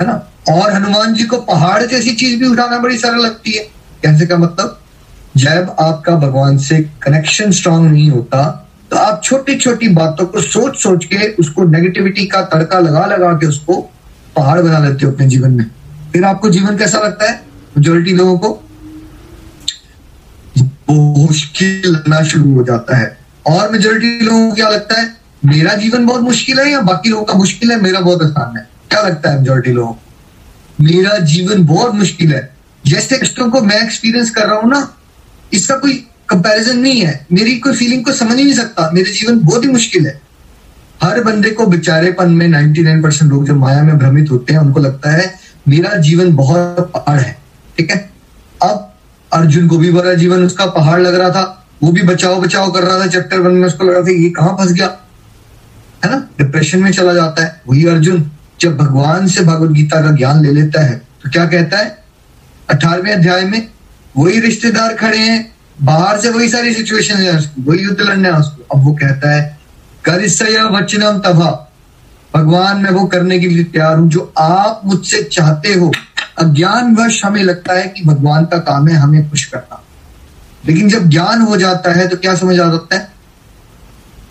है 0.00 0.06
ना? 0.06 0.12
और 0.50 0.72
हनुमान 0.72 1.14
जी 1.14 1.24
को 1.24 1.36
पहाड़ 1.42 1.82
जैसी 1.84 2.14
चीज़ 2.14 2.38
भी 2.40 2.48
उठाना 2.48 2.78
बड़ी 2.78 2.98
सरल 2.98 3.20
लगती 3.20 3.52
है। 3.52 3.64
कहने 4.04 4.26
का 4.26 4.36
मतलब 4.36 4.80
जब 5.36 5.74
आपका 5.80 6.16
भगवान 6.16 6.58
से 6.58 6.78
कनेक्शन 7.02 7.50
स्ट्रांग 7.50 7.84
नहीं 7.86 8.10
होता 8.10 8.42
तो 8.90 8.96
आप 8.96 9.20
छोटी 9.24 9.54
छोटी 9.56 9.88
बातों 9.88 10.26
को 10.26 10.40
सोच 10.40 10.76
सोच 10.76 11.04
के 11.04 11.28
उसको 11.34 11.64
नेगेटिविटी 11.64 12.26
का 12.26 12.42
तड़का 12.44 12.78
लगा 12.78 13.04
लगा 13.06 13.32
के 13.32 13.46
उसको 13.46 13.80
पहाड़ 14.36 14.60
बना 14.60 14.78
लेते 14.78 15.06
हो 15.06 15.12
अपने 15.12 15.26
जीवन 15.26 15.50
में। 15.50 15.64
फिर 16.14 16.24
आपको 16.24 16.50
जीवन 16.50 16.78
कैसा 16.78 16.98
लगता 16.98 17.30
है? 17.30 17.42
मेजोरिटी 17.78 18.12
लोगों 18.12 18.38
को? 18.38 18.68
मुश्किल 21.26 21.82
लगना 21.86 22.22
शुरू 22.22 22.54
हो 22.54 22.64
जाता 22.64 22.96
है। 22.96 23.18
और 23.46 23.72
मेजोरिटी 23.72 24.24
लोगों 24.24 24.48
को 24.48 24.54
क्या 24.54 24.68
लगता 24.68 25.00
है? 25.00 25.16
मेरा 25.44 25.74
जीवन 25.74 26.06
बहुत 26.06 26.20
मुश्किल 26.20 26.60
है 26.60 26.70
या 26.70 26.80
बाकी 26.80 27.08
लोगों 27.08 27.24
का 27.24 27.34
मुश्किल 27.34 27.72
है? 27.72 27.80
मेरा 27.80 28.00
बहुत 28.00 28.22
आसान 28.22 28.56
है। 28.56 28.68
क्या 28.90 29.02
लगता 29.02 29.30
है 29.30 29.38
मेजोरिटी 29.38 29.72
लोगों 29.72 29.92
को? 29.92 30.00
मेरा 30.80 31.18
जीवन 31.18 31.66
बहुत 31.66 31.94
मुश्किल 31.94 32.34
है। 32.34 32.56
जैसे 32.86 33.18
कष्टों 33.18 33.50
को 33.50 33.60
मैं 33.60 33.82
एक्सपीरियंस 33.82 34.30
कर 34.30 34.46
रहा 34.46 34.56
हूँ 34.56 34.70
ना, 34.70 34.94
इसका 35.52 35.76
कोई 35.76 36.06
कंपैरिजन 36.28 36.78
नहीं 36.78 37.00
है। 37.00 37.26
मेरी 37.32 37.58
कोई 37.58 37.72
फीलिंग 37.72 38.04
को 38.04 38.12
समझ 38.12 38.36
ही 38.36 38.44
नहीं 38.44 38.54
सकता। 38.54 38.90
मेरे 38.94 39.12
जीवन 39.12 39.40
बहुत 39.40 39.64
ही 39.64 39.68
मुश्किल 39.68 40.06
है। 40.06 40.20
हर 41.02 41.24
बंदे 41.24 41.50
को 41.50 41.66
बेचारेपन 41.66 42.30
में 42.30 42.48
99 42.48 43.02
परसेंट 43.02 43.32
लोग 43.32 43.46
जो 43.46 43.54
माया 43.54 43.82
में 43.82 43.98
भ्रमित 43.98 44.30
होते 44.30 44.52
हैं, 44.52 44.60
उनको 44.60 44.80
लगता 44.80 45.10
है 45.10 45.43
मेरा 45.68 45.96
जीवन 45.96 46.34
बहुत 46.34 46.90
पहाड़ 46.94 47.20
है, 47.20 47.36
ठीक 47.78 47.90
है? 47.90 47.98
अब 48.62 48.92
अर्जुन 49.32 49.68
को 49.68 49.78
भी 49.78 49.90
बड़ा 49.92 50.14
जीवन, 50.14 50.44
उसका 50.44 50.66
पहाड़ 50.66 51.00
लग 51.00 51.14
रहा 51.14 51.30
था, 51.30 51.66
वो 51.82 51.92
भी 51.92 52.02
बचाओ 52.02 52.40
बचाओ 52.40 52.72
कर 52.72 52.82
रहा 52.82 53.00
था 53.00 53.06
चैप्टर 53.06 53.40
वन 53.40 53.54
में 53.54 53.66
उसको 53.68 53.84
लगा 53.84 54.00
था, 54.00 54.10
ये 54.12 54.30
कहाँ 54.30 54.56
फंस 54.60 54.72
गया? 54.72 54.86
है 56.04 56.10
ना? 56.10 56.16
डिप्रेशन 56.38 56.82
में 56.82 56.90
चला 56.92 57.14
जाता 57.14 57.44
है, 57.44 57.60
वही 57.68 57.86
अर्जुन, 57.86 58.30
जब 58.60 58.76
भगवान 58.76 59.26
से 59.26 59.44
भगवत 59.44 59.70
गीता 59.70 60.00
का 60.02 60.10
ज्ञान 60.10 60.42
ले 60.42 60.52
लेता 60.52 60.84
है 60.84 60.96
तो 61.22 61.30
क्या 61.30 61.46
कहता 61.46 61.78
है? 61.78 62.04
अठारहवें 62.70 63.12
अध्याय 63.12 63.44
में, 63.44 63.68
वही 64.16 64.40
रिश्तेदार 64.40 64.94
खड़े 64.94 65.18
हैं, 65.18 65.52
बाहर 65.82 66.20
से 66.20 66.30
वही 66.30 66.48
सारी 66.48 66.74
सिचुएशन 66.74 67.14
है 67.14 67.36
उसकी 67.38 67.62
वही 67.62 67.78
युद्ध 67.78 68.00
लड़ना 68.00 68.36
उसको 68.36 68.76
अब 68.76 68.84
वो 68.84 68.92
कहता 68.94 69.30
है 69.30 69.58
करिसय 70.04 70.62
वचनम 70.72 71.18
तभा 71.18 71.50
भगवान, 72.34 72.82
मैं 72.82 72.90
वो 72.90 73.06
करने 73.06 73.38
के 73.38 73.48
लिए 73.48 73.64
तैयार 73.64 73.96
हूँ 73.96 74.08
जो 74.10 74.32
आप 74.38 74.80
मुझसे 74.84 75.22
चाहते 75.22 75.74
हो। 75.74 75.92
अज्ञान 76.38 76.94
वश 76.96 77.24
हमें 77.24 77.42
लगता 77.42 77.74
है 77.74 77.86
कि 77.88 78.04
भगवान 78.04 78.44
का 78.44 78.58
काम 78.60 78.88
है 78.88 78.96
हमें 78.96 79.28
खुश 79.30 79.44
करना। 79.44 79.80
लेकिन 80.66 80.88
जब 80.88 81.08
ज्ञान 81.10 81.42
हो 81.42 81.56
जाता 81.56 81.92
है 81.92 82.06
तो 82.08 82.16
क्या 82.16 82.34
समझ 82.34 82.58
आ 82.60 82.70
जाता 82.70 82.96
है? 82.96 83.08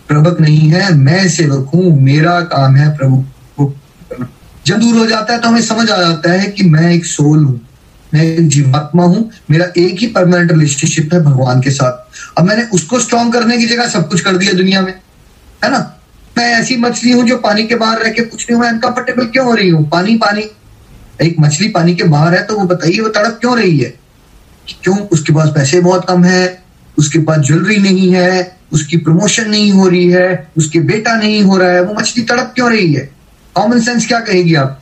प्रभक 0.08 0.42
नहीं 0.42 0.70
है, 0.70 0.94
मैं 0.94 1.28
सेवक 1.30 1.70
हूँ, 1.76 2.02
मेरा 2.02 2.40
काम 2.42 2.76
है 2.76 2.90
प्रभु 2.98 3.24
को 3.58 3.74
जब 4.66 4.80
दूर 4.80 4.98
हो 4.98 5.06
जाता 5.06 5.34
है 5.34 5.40
तो 5.40 5.48
हमें 5.48 5.62
समझ 5.62 5.90
आ 5.90 5.98
जाता 5.98 6.32
है 6.32 6.48
कि 6.48 6.64
मैं 6.64 6.92
एक 6.92 7.06
सोल 7.06 7.44
हूँ, 7.46 7.60
मैं 8.14 8.24
एक 8.24 8.48
जीवात्मा 8.48 9.04
हूँ, 9.04 9.30
मेरा 9.52 9.66
एक 9.78 10.00
ही 10.00 10.08
परमानेंट 10.08 10.52
रिलेशनशिप 10.52 11.14
है 11.14 11.24
भगवान 11.24 11.62
के 11.62 11.72
साथ। 11.72 12.38
अब 12.38 12.46
मैंने 12.46 12.64
उसको 12.74 13.00
स्ट्रॉन्ग 13.00 13.34
करने 13.34 13.58
की 13.58 13.66
जगह 13.66 13.88
सब 13.90 14.08
कुछ 14.10 14.22
कर 14.22 14.38
दिया 14.38 14.54
दुनिया 14.54 14.82
में, 14.82 14.94
है 15.64 15.72
ना? 15.72 15.80
मैं 16.38 16.46
ऐसी 16.46 16.78
मछली 16.78 17.12
हूँ 17.12 17.24
जो 17.24 17.38
पानी 17.38 17.64
के 17.64 17.76
बाहर 17.76 18.04
रह 18.04 18.12
के 18.12 18.22
कुछ 18.22 18.52
नहीं 18.52 18.62
मैं 18.62 18.70
अनकंफर्टेबल 18.70 19.26
क्यों 19.26 19.46
हो 19.46 19.54
रही 19.54 19.70
हूँ? 19.70 19.90
पानी 19.90 20.16
पानी। 20.16 20.42
एक 21.22 21.36
मछली 21.40 21.68
पानी 21.68 21.96
के 21.96 22.04
बाहर 22.04 22.34
है 22.34 22.44
तो 22.44 22.58
वो 22.58 22.66
बताइए, 22.66 23.00
वो 23.00 23.10
तड़प 23.10 23.38
क्यों 23.42 23.58
रही 23.58 23.78
है? 23.78 23.94
क्यों 24.84 24.98
उसके 25.00 25.34
पास 25.34 25.50
पैसे 25.50 25.80
बहुत 25.80 26.06
कम 26.08 26.24
है, 26.24 26.64
उसके 26.98 27.20
पास 27.20 27.40
ज्वेलरी 27.40 27.78
नहीं 27.78 28.14
है, 28.14 28.58
उसकी 28.72 28.98
प्रमोशन 28.98 29.50
नहीं 29.50 29.72
हो 29.72 29.88
रही 29.88 30.10
है, 30.10 30.48
उसके 30.58 30.80
बेटा 30.80 31.16
नहीं 31.16 31.44
हो 31.44 31.58
रहा 31.58 31.70
है, 31.70 31.84
वो 31.84 31.94
मछली 31.94 32.24
तड़प 32.24 32.52
क्यों 32.56 32.72
रही 32.72 32.94
है? 32.94 33.10
कॉमन 33.56 33.80
सेंस 33.80 34.08
क्या 34.08 34.20
कहेगी 34.20 34.56
आप? 34.56 34.82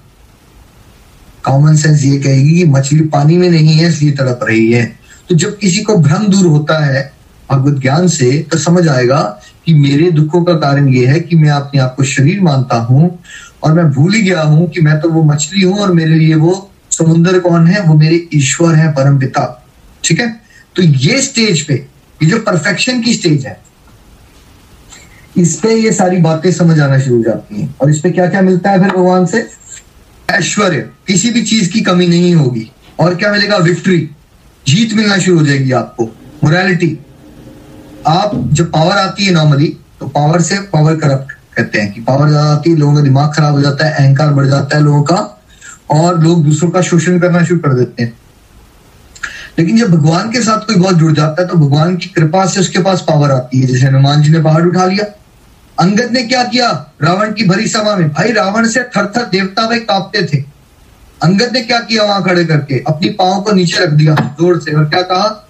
कॉमन 1.45 1.75
सेंस 1.75 2.03
ये 2.03 2.19
कहेगी 2.19 2.57
कि 2.57 2.65
मछली 2.65 2.99
पानी 2.99 3.37
में 3.37 3.49
नहीं 3.49 3.73
है, 3.73 3.89
इसलिए 3.89 4.11
तड़प 4.11 4.39
रही 4.43 4.71
है। 4.71 4.97
तो 5.29 5.35
जब 5.35 5.57
किसी 5.57 5.81
को 5.81 5.95
भ्रम 5.95 6.27
दूर 6.27 6.45
होता 6.45 6.85
है 6.85 7.13
भगवत 7.51 7.81
ज्ञान 7.81 8.07
से 8.07 8.31
तो 8.51 8.57
समझ 8.57 8.87
आएगा 8.87 9.21
कि 9.65 9.73
मेरे 9.73 10.11
दुखों 10.11 10.43
का 10.43 10.53
कारण 10.53 10.89
ये 10.89 11.05
है 11.05 11.19
कि 11.19 11.35
मैं 11.35 11.49
अपने 11.49 11.81
आप 11.81 11.95
को 11.95 12.03
शरीर 12.03 12.41
मानता 12.41 12.75
हूँ 12.75 13.19
और 13.63 13.73
मैं 13.73 13.91
भूल 13.91 14.13
ही 14.13 14.21
गया 14.21 14.41
हूँ 14.41 14.69
कि 14.69 14.81
मैं 14.81 14.99
तो 14.99 15.09
वो 15.09 15.23
मछली 15.23 15.61
हूँ 15.61 15.79
और 15.79 15.93
मेरे 15.93 16.15
लिए 16.15 16.35
वो 16.35 16.71
समुद्र 16.91 17.39
कौन 17.39 17.67
है, 17.67 17.81
वो 17.81 17.93
मेरे 17.93 18.27
ईश्वर 18.33 18.75
है, 18.75 18.91
परम 18.91 19.19
पिता। 19.19 19.65
ठीक 20.03 20.19
है? 20.19 20.41
तो 20.75 20.83
ये 20.83 21.21
स्टेज 21.21 21.61
पे, 21.61 21.73
ये 22.23 22.29
जो 22.29 22.37
परफेक्शन 22.39 23.01
की 23.01 23.13
स्टेज 23.13 23.45
है, 23.45 23.61
इस 25.37 25.55
पे 25.55 25.75
ये 25.75 25.91
सारी 25.91 26.17
बातें 26.17 26.51
समझ 26.51 26.79
आना 26.79 26.99
शुरू 26.99 27.17
हो 27.17 27.23
जाती 27.23 27.61
हैं। 27.61 27.75
और 27.81 27.89
इस 27.89 27.99
पे 27.99 28.11
क्या 28.11 28.27
क्या 28.27 28.41
मिलता 28.41 28.69
है 28.69 28.79
फिर 28.79 28.89
भगवान 28.89 29.25
से? 29.25 29.47
ऐश्वर्य। 30.29 30.89
किसी 31.07 31.29
भी 31.29 31.41
चीज़ 31.41 31.71
की 31.71 31.81
कमी 31.81 32.07
नहीं 32.07 32.35
होगी। 32.35 32.71
और 32.99 33.15
क्या 33.15 33.31
मिलेगा? 33.31 33.57
विक्ट्री 33.57 34.09
जीत 34.67 34.93
मिलना 34.93 35.17
शुरू 35.17 35.39
हो 35.39 35.45
जाएगी 35.45 35.71
आपको। 35.71 36.09
मोरालिटी 36.43 36.99
आप 38.07 38.31
जब 38.51 38.71
पावर 38.71 38.97
आती 38.97 39.25
है 39.25 39.33
नॉर्मली 39.33 39.67
तो 39.99 40.07
पावर 40.07 40.41
से 40.41 40.57
पावर 40.67 40.95
करप्ट 40.95 41.31
कहते 41.57 41.79
हैं 41.79 41.91
कि 41.93 42.01
पावर 42.01 42.29
ज़्यादा 42.29 42.51
आती 42.51 42.69
है, 42.69 42.75
लोगों 42.77 42.95
का 42.95 43.01
दिमाग 43.01 43.33
खराब 43.33 43.53
हो 43.53 43.61
जाता 43.61 43.85
है, 43.85 43.93
अहंकार 43.93 44.29
बढ़ 44.33 44.45
जाता 44.47 44.77
है 44.77 44.83
लोगों 44.83 45.01
का, 45.03 45.15
और 45.91 46.19
लोग 46.19 46.43
दूसरों 46.45 46.69
का 46.71 46.81
शोषण 46.81 47.19
करना 47.19 47.43
शुरू 47.45 47.59
कर 47.59 47.73
देते 47.73 48.03
हैं। 48.03 48.17
लेकिन 49.59 49.77
जब 49.77 49.91
भगवान 49.91 50.31
के 50.31 50.41
साथ 50.41 50.65
कोई 50.67 50.75
बहुत 50.75 50.95
जुड़ 50.95 51.11
जाता 51.13 51.41
है 51.41 51.47
तो 51.47 51.57
भगवान 51.57 51.95
की 51.95 52.09
कृपा 52.09 52.45
से 52.45 52.59
उसके 52.59 52.79
पास 52.79 53.01
पावर 53.07 53.31
आती 53.31 53.59
है। 53.59 53.67
जैसे 53.67 53.85
हनुमान 53.87 54.21
जी 54.21 54.29
ने 54.29 54.41
पहाड़ 54.43 54.65
उठा 54.67 54.85
लिया। 54.85 55.05
अंगद 55.77 56.11
ने 56.11 56.23
क्या 56.23 56.43
किया? 56.43 56.69
रावण 57.01 57.33
की 57.33 57.43
भरी 57.43 57.67
सभा 57.67 57.95
में। 57.95 58.09
भाई, 58.09 58.31
रावण 58.31 58.67
से 58.67 58.83
थर 58.95 59.11
थर 59.15 59.25
देवता 59.27 59.67
भाई 59.67 59.79
कांपते 59.81 60.23
थे। 60.23 60.43
अंगद 61.21 61.53
ने 61.53 61.61
क्या 61.61 61.79
किया 61.79 62.03
वहाँ 62.03 62.23
खड़े 62.23 62.45
करके? 62.45 62.83
अपनी 62.87 63.09
पाओ 63.11 63.41
को 63.41 63.51
नीचे 63.51 63.83
रख 63.83 63.89
दिया 63.91 64.15
ज़ोर 64.39 64.59
से 64.59 64.73
और 64.73 64.85
क्या 64.85 65.01
कहा? 65.03 65.47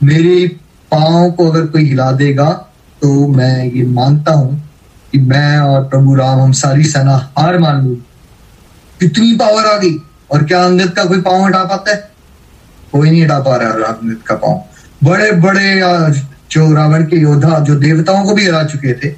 मेरी 0.00 0.46
पाँव 0.90 1.30
को 1.30 1.50
अगर 1.50 1.66
कोई 1.66 1.84
हिला 1.84 2.10
देगा 2.12 2.50
तो 3.02 3.26
मैं 3.28 3.64
ये 3.66 3.84
मानता 3.84 4.32
हूँ 4.32 4.58
कि 5.12 5.18
मैं 5.20 5.58
और 5.58 5.82
प्रभु 5.84 6.14
राम, 6.14 6.40
हम 6.40 6.52
सारी 6.52 6.84
सेना 6.84 7.16
हार 7.38 7.58
मान 7.58 7.82
लू। 7.84 7.94
कितनी 9.00 9.32
पावर 9.36 9.66
आ 9.66 9.76
गई 9.76 9.96
और 10.30 10.44
क्या 10.44 10.64
अंगद 10.64 10.92
का 10.92 11.04
कोई 11.04 11.20
पाँव 11.20 11.44
हटा 11.44 11.64
पाता 11.64 11.90
है? 11.90 12.10
कोई 12.92 13.10
नहीं 13.10 13.22
हटा 13.22 13.38
पा 13.40 13.56
रहा 13.56 13.68
है 13.68 13.82
अंगद 13.84 14.22
का 14.26 14.34
पाँव। 14.36 14.62
बड़े 15.04 15.30
बड़े 15.32 15.68
जो 16.50 16.72
रावण 16.74 17.04
के 17.06 17.16
योद्धा, 17.16 17.58
जो 17.58 17.74
देवताओं 17.76 18.24
को 18.24 18.34
भी 18.34 18.46
हरा 18.46 18.62
चुके 18.64 18.94
थे, 18.94 19.08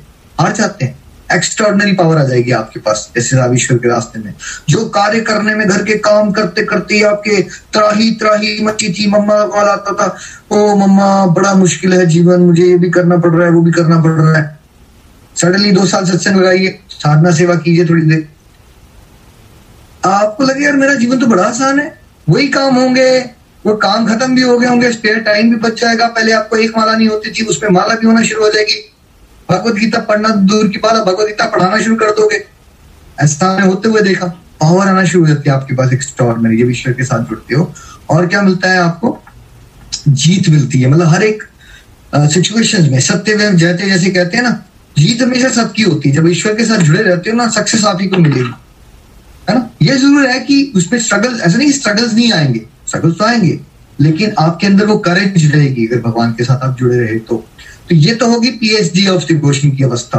हार 0.41 0.53
जाते 0.53 0.85
हैं। 0.85 1.02
एक्स्ट्रॉर्डनरी 1.35 1.93
पावर 1.93 2.19
आ 2.19 2.25
जाएगी 2.25 2.51
आपके 2.51 2.81
पास 2.81 3.11
जैसे 3.17 3.37
रामेश्वर 3.37 3.79
के 3.79 3.89
रास्ते 3.89 4.19
में। 4.19 4.35
जो 4.69 4.85
कार्य 4.89 5.21
करने 5.21 5.55
में, 5.55 5.69
घर 5.69 5.83
के 5.83 5.95
काम 5.99 6.33
करते 6.33 6.63
करते 6.63 7.01
आपके 7.01 7.43
त्राही 7.43 8.11
त्राही 8.11 8.65
मची 8.65 8.93
थी, 8.93 9.11
मम्मा 9.11 9.47
कॉल 9.47 9.65
आता 9.65 9.93
था, 9.93 10.17
ओ 10.53 10.77
मम्मा, 10.77 11.27
बड़ा 11.27 11.55
मुश्किल 11.55 11.93
है 11.93 12.07
जीवन, 12.07 12.41
मुझे 12.41 12.67
ये 12.67 12.79
भी 12.79 12.91
करना 12.91 13.17
पड़ 13.17 13.35
रहा 13.35 13.47
है, 13.47 13.53
वो 13.53 13.63
भी 13.63 13.71
करना 13.71 14.01
पड़ 14.01 14.11
रहा 14.11 14.39
है। 14.39 14.59
सडनली 15.37 15.71
दो 15.71 15.87
साल 15.87 16.05
सत्संग 16.05 16.37
लगाइए, 16.37 16.81
साधना 16.91 17.31
सेवा 17.31 17.55
कीजिए 17.55 17.85
थोड़ी 17.85 18.03
देर। 18.03 18.29
आपको 20.05 20.45
लगे, 20.45 20.65
यार, 20.65 20.73
मेरा 20.73 20.95
जीवन 20.95 21.19
तो 21.19 21.27
बड़ा 21.27 21.45
आसान 21.45 21.81
है, 21.81 22.01
वही 22.29 22.49
काम 22.49 22.75
होंगे, 22.75 23.31
वो 23.67 23.75
काम 23.75 24.07
खत्म 24.07 24.35
भी 24.35 24.43
हो 24.43 24.59
गए 24.59 24.67
होंगे 24.67 24.93
स्पेयर 24.93 25.19
टाइम 25.21 25.51
भी 25.51 25.57
बच 25.57 25.81
जाएगा, 25.81 26.07
पहले 26.07 26.33
आपको 26.33 26.57
एक 26.57 26.79
माला 26.79 26.97
नहीं 26.97 27.09
होती 27.09 27.31
थी, 27.31 27.45
उसमें 27.45 27.71
माला 27.71 27.95
भी 27.95 28.07
होना 28.07 28.23
शुरू 28.23 28.43
हो 28.43 28.49
जाएगी। 28.49 28.92
भगवत 29.53 29.75
गीता 29.77 29.99
पढ़ना 30.03 30.29
दूर 30.49 30.69
की 30.69 30.79
बात 30.79 31.03
भगवत 31.07 31.27
गीता 31.27 31.47
पढ़ाना 31.47 31.81
शुरू 31.81 31.97
कर 31.97 32.11
दोगे। 32.17 32.45
ऐसा 33.21 33.51
होते 33.63 33.89
हुए 33.89 34.01
देखा 34.03 34.27
पावर 34.61 34.89
आना 34.89 35.05
शुरू 35.05 35.25
हो 35.25 35.29
जाती 35.29 35.51
है 35.51 35.55
आपके 35.57 35.75
पास 35.75 35.93
एक्स्ट्रॉर्डनरी 35.93 36.57
जब 36.57 36.71
ईश्वर 36.71 36.93
के 36.93 37.05
साथ 37.05 37.25
जुड़ते 37.29 37.55
हो। 37.55 37.73
और 38.11 38.27
क्या 38.27 38.43
मिलता 38.43 38.71
है 38.71 38.79
आपको? 38.81 39.19
जीत 40.09 40.49
मिलती 40.49 40.81
है 40.81 40.89
मतलब 40.91 41.09
हर 41.09 41.23
एक 41.23 41.43
सिचुएशन 42.13 42.91
में, 42.91 42.99
सत्य 43.01 43.35
में, 43.37 43.57
जयते 43.57 43.87
जैसे 43.87 44.11
कहते 44.11 44.37
हैं 44.37 44.45
ना, 44.45 44.51
जीत 44.97 45.23
हमेशा 45.23 45.49
सबकी 45.51 45.83
होती 45.83 46.09
है। 46.09 46.15
जब 46.15 46.29
ईश्वर 46.29 46.55
के 46.55 46.65
साथ 46.65 46.79
जुड़े 46.79 47.03
रहते 47.03 47.31
हो 47.31 47.37
ना 47.37 47.49
सक्सेस 47.51 47.85
आप 47.85 47.99
ही 48.01 48.07
को 48.09 48.17
मिलेगी। 48.19 48.51
है 49.49 49.55
ना? 49.55 49.69
ये 49.83 49.97
ज़रूर 49.97 50.27
है 50.27 50.39
कि 50.41 50.73
उसमें 50.77 50.99
स्ट्रगल 51.01 51.39
ऐसा 51.41 51.59
नहीं 51.59 51.71
स्ट्रगल्स 51.73 52.13
नहीं 52.15 52.33
आएँगे 52.33 52.67
स्ट्रगल्स 52.89 53.19
तो 53.19 53.25
आएँगे, 53.25 53.59
लेकिन 54.01 54.35
आपके 54.39 54.67
अंदर 54.67 54.87
वो 54.87 54.99
करेज 54.99 55.51
रहेगी 55.55 55.87
अगर 55.87 56.01
भगवान 56.01 56.33
के 56.33 56.45
साथ 56.45 56.65
आप 56.65 56.77
जुड़े 56.79 56.99
रहे 56.99 57.19
तो। 57.21 57.45
तो 57.89 57.95
ये 57.95 58.15
तो 58.15 58.27
होगी 58.31 58.51
पीएचडी 58.53 59.07
ऑफ़ 59.09 59.27
डिवोशन 59.29 59.71
की 59.71 59.85
अवस्था। 59.85 60.19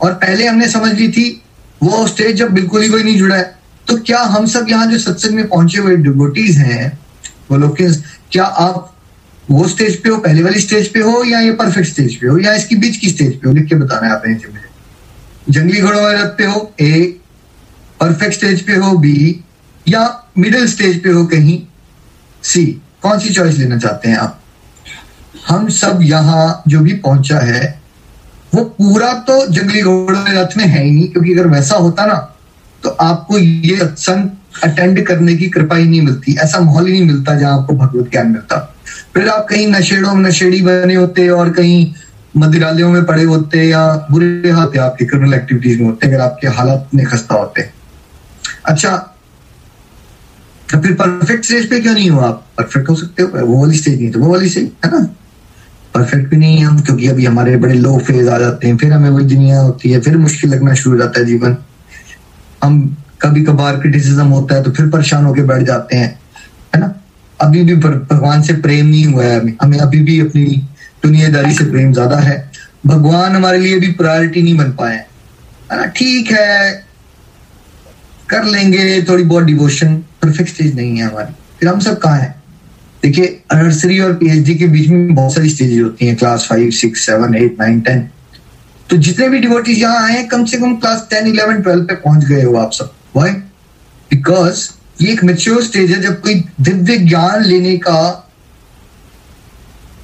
और 0.00 0.12
पहले 0.14 0.46
हमने 0.46 0.68
समझ 0.68 0.92
ली 0.94 1.08
थी, 1.08 1.42
वो 1.82 2.06
स्टेज 2.06 2.36
जब 2.36 2.50
बिल्कुल 2.52 2.82
ही 2.82 2.88
कोई 2.88 3.02
नहीं 3.02 3.18
जुड़ा 3.18 3.36
है 3.36 3.58
तो 3.88 3.96
क्या 3.98 4.18
हम 4.32 4.46
सब 4.46 4.66
यहाँ 4.70 4.86
जो 4.86 4.98
सत्संग 4.98 5.34
में 5.34 5.48
पहुँचे 5.48 5.78
हुए 5.78 5.96
डिवोटीज 5.98 6.56
हैं, 6.58 6.98
वो 7.50 7.56
लोग 7.56 7.76
क्या 8.32 8.44
आप 8.44 8.86
वो 9.50 9.66
स्टेज 9.68 9.96
पे 10.02 10.08
हो, 10.08 10.16
पहले 10.18 10.42
वाली 10.42 10.60
स्टेज 10.60 10.88
पे 10.88 11.00
हो, 11.00 11.22
या 11.24 11.38
ये 11.40 11.52
परफेक्ट 11.52 11.88
स्टेज 11.88 12.14
पे 12.16 12.26
हो, 12.26 12.38
या 12.38 12.54
इसकी 12.54 12.76
बीच 12.76 12.96
की 12.96 13.08
स्टेज 13.10 13.32
पे 13.40 13.48
हो? 13.48 13.54
लिख 13.54 13.68
के 13.68 13.74
बताना 13.74 14.06
है 14.06 14.12
आपने 14.12 14.34
मुझे 14.34 14.68
जंगली 15.50 15.80
घोड़ों 15.80 16.02
वाले 16.02 16.24
पे 16.36 16.44
हो 16.44 16.72
ए 16.80 17.02
परफेक्ट 18.00 18.34
स्टेज 18.34 18.60
पे 18.66 18.74
हो 18.74 18.96
बी 18.98 19.44
या 19.86 20.02
मिडिल 20.38 20.66
स्टेज 20.68 21.02
पे 21.02 21.10
हो 21.10 21.24
कहीं 21.26 21.60
सी 22.42 22.64
कौन 23.02 23.18
सी 23.18 23.34
चॉइस 23.34 23.58
लेना 23.58 23.78
चाहते 23.78 24.08
हैं 24.08 24.16
आप? 24.16 24.39
हम 25.50 25.68
सब 25.68 25.98
यहाँ 26.02 26.62
जो 26.68 26.80
भी 26.80 26.92
पहुँचा 27.04 27.38
है, 27.38 27.78
वो 28.54 28.64
पूरा 28.64 29.12
तो 29.28 29.46
जंगली 29.48 29.80
रथ 30.32 30.56
में 30.56 30.64
है 30.66 30.84
ही 30.84 30.90
नहीं, 30.90 31.08
क्योंकि 31.08 31.32
अगर 31.32 31.46
वैसा 31.48 31.76
होता 31.76 32.06
ना 32.06 32.14
तो 32.82 32.90
आपको 33.02 33.38
ये 33.38 33.76
सत्संग 33.76 34.28
अटेंड 34.64 35.06
करने 35.06 35.34
की 35.36 35.48
कृपा 35.48 35.76
ही 35.76 35.88
नहीं 35.88 36.00
मिलती, 36.02 36.34
ऐसा 36.34 36.60
माहौल 36.60 36.86
ही 36.86 36.92
नहीं 36.92 37.06
मिलता 37.06 37.34
जहाँ 37.34 37.58
आपको 37.58 37.74
भगवत 37.76 38.10
ज्ञान 38.10 38.28
मिलता। 38.28 38.56
फिर 39.14 39.28
आप 39.28 39.46
कहीं 39.50 39.66
नशेड़ों 39.68 40.14
में 40.14 40.28
नशेड़ी 40.28 40.60
बने 40.62 40.94
होते 40.94 41.28
और 41.30 41.50
कहीं 41.52 41.92
मदिरालयों 42.36 42.90
में 42.90 43.04
पड़े 43.06 43.22
होते 43.24 43.64
या 43.68 43.84
बुरे 44.10 44.50
हाथ 44.50 44.76
आपके 44.78 45.04
क्रिमिनल 45.04 45.34
एक्टिविटीज़ 45.34 45.78
में 45.78 45.86
होते, 45.86 46.06
अगर 46.06 46.20
आपके 46.20 46.48
हालात 46.48 46.90
में 46.94 47.04
खस्ता 47.06 47.34
होते। 47.34 47.68
अच्छा 48.66 48.96
तो 50.68 50.80
फिर 50.80 50.92
परफेक्ट 50.94 51.44
स्टेज 51.44 51.68
पे 51.70 51.80
क्यों 51.80 51.94
नहीं 51.94 52.10
हो 52.10 52.20
आप? 52.20 52.44
परफेक्ट 52.58 52.88
हो 52.88 52.94
सकते 52.96 53.22
हो 53.22 53.46
वो 53.46 53.60
वाली 53.60 53.78
स्टेज 53.78 54.00
नहीं 54.00 54.10
तो 54.10 54.20
वो 54.20 54.32
वाली 54.32 54.48
स्टेज 54.48 54.70
है 54.84 54.90
ना? 54.90 55.06
परफेक्ट 55.94 56.28
भी 56.30 56.36
नहीं 56.36 56.56
है 56.56 56.64
हम, 56.64 56.80
क्योंकि 56.80 57.08
अभी 57.08 57.24
हमारे 57.26 57.56
बड़े 57.56 57.74
लो 57.74 57.98
फ़ेज़ 57.98 58.28
आ 58.30 58.38
जाते 58.38 58.68
हैं, 58.68 58.76
फिर 58.76 58.92
हमें 58.92 59.10
वही 59.10 59.24
दुनिया 59.26 59.60
होती 59.60 59.90
है, 59.90 60.00
फिर 60.00 60.16
मुश्किल 60.16 60.50
लगना 60.50 60.74
शुरू 60.74 60.94
हो 60.94 61.02
जाता 61.02 61.20
है 61.20 61.26
जीवन। 61.26 61.56
हम 62.64 62.96
कभी 63.22 63.42
कभार 63.44 63.78
क्रिटिसिज्म 63.80 64.26
होता 64.26 64.54
है 64.54 64.62
तो 64.62 64.70
फिर 64.72 64.88
परेशान 64.88 65.24
होकर 65.24 65.42
बैठ 65.44 65.62
जाते 65.62 65.96
हैं, 65.96 66.18
है 66.74 66.80
ना? 66.80 66.94
अभी 67.38 67.62
भी 67.62 67.74
भगवान 67.76 68.42
से 68.42 68.52
प्रेम 68.62 68.86
नहीं 68.86 69.04
हुआ 69.06 69.24
है 69.24 69.40
हमें 69.40 69.56
हमें 69.62 69.78
अभी 69.78 70.00
भी 70.00 70.20
अपनी 70.20 70.44
दुनियादारी 71.02 71.54
से 71.54 71.64
प्रेम 71.64 71.92
ज़्यादा 71.92 72.16
है। 72.18 72.38
भगवान 72.86 73.36
हमारे 73.36 73.58
लिए 73.58 73.78
भी 73.78 73.92
प्रायोरिटी 73.92 74.42
नहीं 74.42 74.56
बन 74.56 74.72
पाए 74.72 74.96
है। 75.72 75.88
ठीक 75.88 76.30
है, 76.32 76.72
कर 78.28 78.44
लेंगे, 78.44 79.02
थोड़ी 79.02 79.24
बहुत 79.24 79.44
डिवोशन 79.44 79.94
परफेक्ट 80.22 80.50
स्टेज 80.50 80.74
नहीं 80.76 80.98
है 80.98 81.08
हमारी। 81.08 81.32
फिर 81.60 81.68
हम 81.68 81.80
सब 81.80 81.98
कहा 81.98 82.14
है? 82.14 82.34
देखिए, 83.02 83.26
नर्सरी 83.54 83.98
और 84.00 84.14
पीएचडी 84.14 84.54
के 84.54 84.66
बीच 84.68 84.88
में 84.88 85.14
बहुत 85.14 85.34
सारी 85.34 85.48
स्टेजेस 85.50 85.82
होती 85.82 86.06
हैं 86.06 86.16
class 86.16 86.46
five 86.48 86.70
six 86.78 87.06
seven 87.06 87.34
eight 87.36 87.56
nine 87.60 87.80
ten 87.80 88.08
तो 88.90 88.96
जितने 88.98 89.28
भी 89.28 89.38
डिवोटीज 89.38 89.78
यहाँ 89.78 90.08
आए, 90.08 90.22
कम 90.24 90.44
से 90.44 90.56
कम 90.58 90.74
क्लास 90.76 91.06
टेन 91.10 91.26
इलेवन 91.26 91.62
ट्वेल्व 91.62 91.84
पे 91.84 91.94
पहुँच 91.96 92.24
गए 92.24 92.42
हो 92.42 92.54
आप 92.56 92.72
सब। 92.72 92.92
वाई 93.16 93.30
बिकॉज़ 94.10 94.68
ये 95.00 95.12
एक 95.12 95.22
मेच्योर 95.24 95.62
स्टेज 95.64 95.90
है, 95.90 96.00
जब 96.02 96.20
कोई 96.20 96.34
दिव्य 96.60 96.96
ज्ञान 96.98 97.44
लेने 97.44 97.76
का 97.78 98.26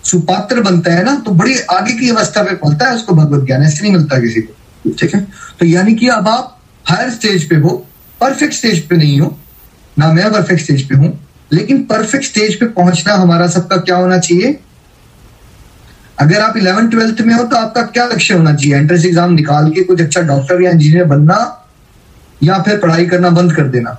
सुपात्र 0.04 0.60
बनता 0.62 0.92
है 0.92 1.04
ना 1.04 1.14
तो 1.26 1.30
बड़ी 1.32 1.58
आगे 1.70 1.92
की 1.94 2.08
अवस्था 2.10 2.42
पे 2.42 2.54
पहुँचता 2.54 2.88
है, 2.88 2.94
उसको 2.96 3.14
भगवत 3.14 3.46
ज्ञान, 3.46 3.62
ऐसे 3.62 3.82
नहीं 3.82 3.92
मिलता 3.92 4.18
किसी 4.20 4.40
को। 4.40 4.90
ठीक 4.90 5.14
है? 5.14 5.20
तो 5.58 5.66
यानी 5.66 5.94
कि 5.94 6.08
अब 6.08 6.28
आप 6.28 6.58
हायर 6.86 7.10
स्टेज 7.10 7.48
पे 7.48 7.56
हो 7.56 7.70
परफेक्ट 8.20 8.54
स्टेज 8.54 8.86
पे 8.88 8.96
नहीं 8.96 9.20
हो। 9.20 9.36
ना 9.98 10.12
मैं 10.12 10.30
परफेक्ट 10.32 10.62
स्टेज 10.62 10.88
पे 10.88 10.94
हूँ 10.94 11.10
लेकिन 11.50 11.82
परफेक्ट 11.84 12.24
स्टेज 12.24 12.54
पे 12.60 12.66
पहुँचना 12.68 13.14
हमारा 13.14 13.46
सबका 13.48 13.76
क्या 13.78 13.96
होना 13.96 14.18
चाहिए? 14.18 14.58
अगर 16.20 16.40
आप 16.40 16.56
इलेवन 16.56 16.88
ट्वेल्थ 16.88 17.20
में 17.20 17.34
हो 17.34 17.42
तो 17.44 17.56
आपका 17.56 17.82
क्या 17.84 18.06
लक्ष्य 18.06 18.34
होना 18.34 18.54
चाहिए? 18.54 18.76
एंट्रेंस 18.76 19.04
एग्ज़ाम 19.04 19.32
निकाल 19.32 19.70
के 19.70 19.82
कुछ 19.84 20.00
अच्छा 20.00 20.20
डॉक्टर 20.22 20.62
या 20.62 20.70
इंजीनियर 20.70 21.04
बनना 21.04 21.38
या 22.42 22.58
फिर 22.62 22.78
पढ़ाई 22.78 23.06
करना 23.06 23.30
बंद 23.30 23.52
कर 23.52 23.68
देना? 23.68 23.96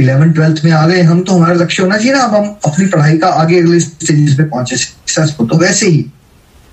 इलेवन 0.00 0.32
ट्वेल्थ 0.32 0.64
में 0.64 0.70
आ 0.72 0.86
गए 0.86 1.00
हम 1.02 1.22
तो 1.22 1.32
हमारा 1.32 1.54
लक्ष्य 1.54 1.82
होना 1.82 1.96
चाहिए 1.96 2.12
ना, 2.12 2.20
अब 2.20 2.34
हम 2.34 2.56
अपनी 2.66 2.86
पढ़ाई 2.86 3.18
का 3.18 3.28
आगे 3.28 3.58
अगले 3.60 3.80
स्टेजेस 3.80 4.36
पे 4.36 4.44
पहुँचे 4.44 4.76
सक्सेसफुल 4.76 5.46
तो 5.48 5.56
वैसे 5.58 5.86
ही, 5.86 5.98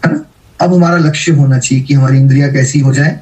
है 0.03 0.11
ना? 0.11 0.23
अब 0.59 0.73
हमारा 0.73 0.97
लक्ष्य 0.97 1.31
होना 1.31 1.57
चाहिए 1.59 1.83
कि 1.83 1.93
हमारी 1.93 2.17
इंद्रिया 2.17 2.47
कैसी 2.51 2.79
हो 2.79 2.93
जाए। 2.93 3.19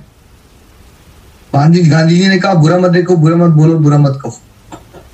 गांधी 1.54 1.82
गांधी 1.82 2.20
जी 2.20 2.28
ने 2.28 2.38
कहा, 2.40 2.54
बुरा 2.54 2.78
मत 2.78 2.92
देखो, 2.92 3.16
बुरा 3.16 3.36
मत 3.36 3.54
बोलो, 3.54 3.78
बुरा 3.80 3.98
मत 3.98 4.20
कहो। 4.24 4.40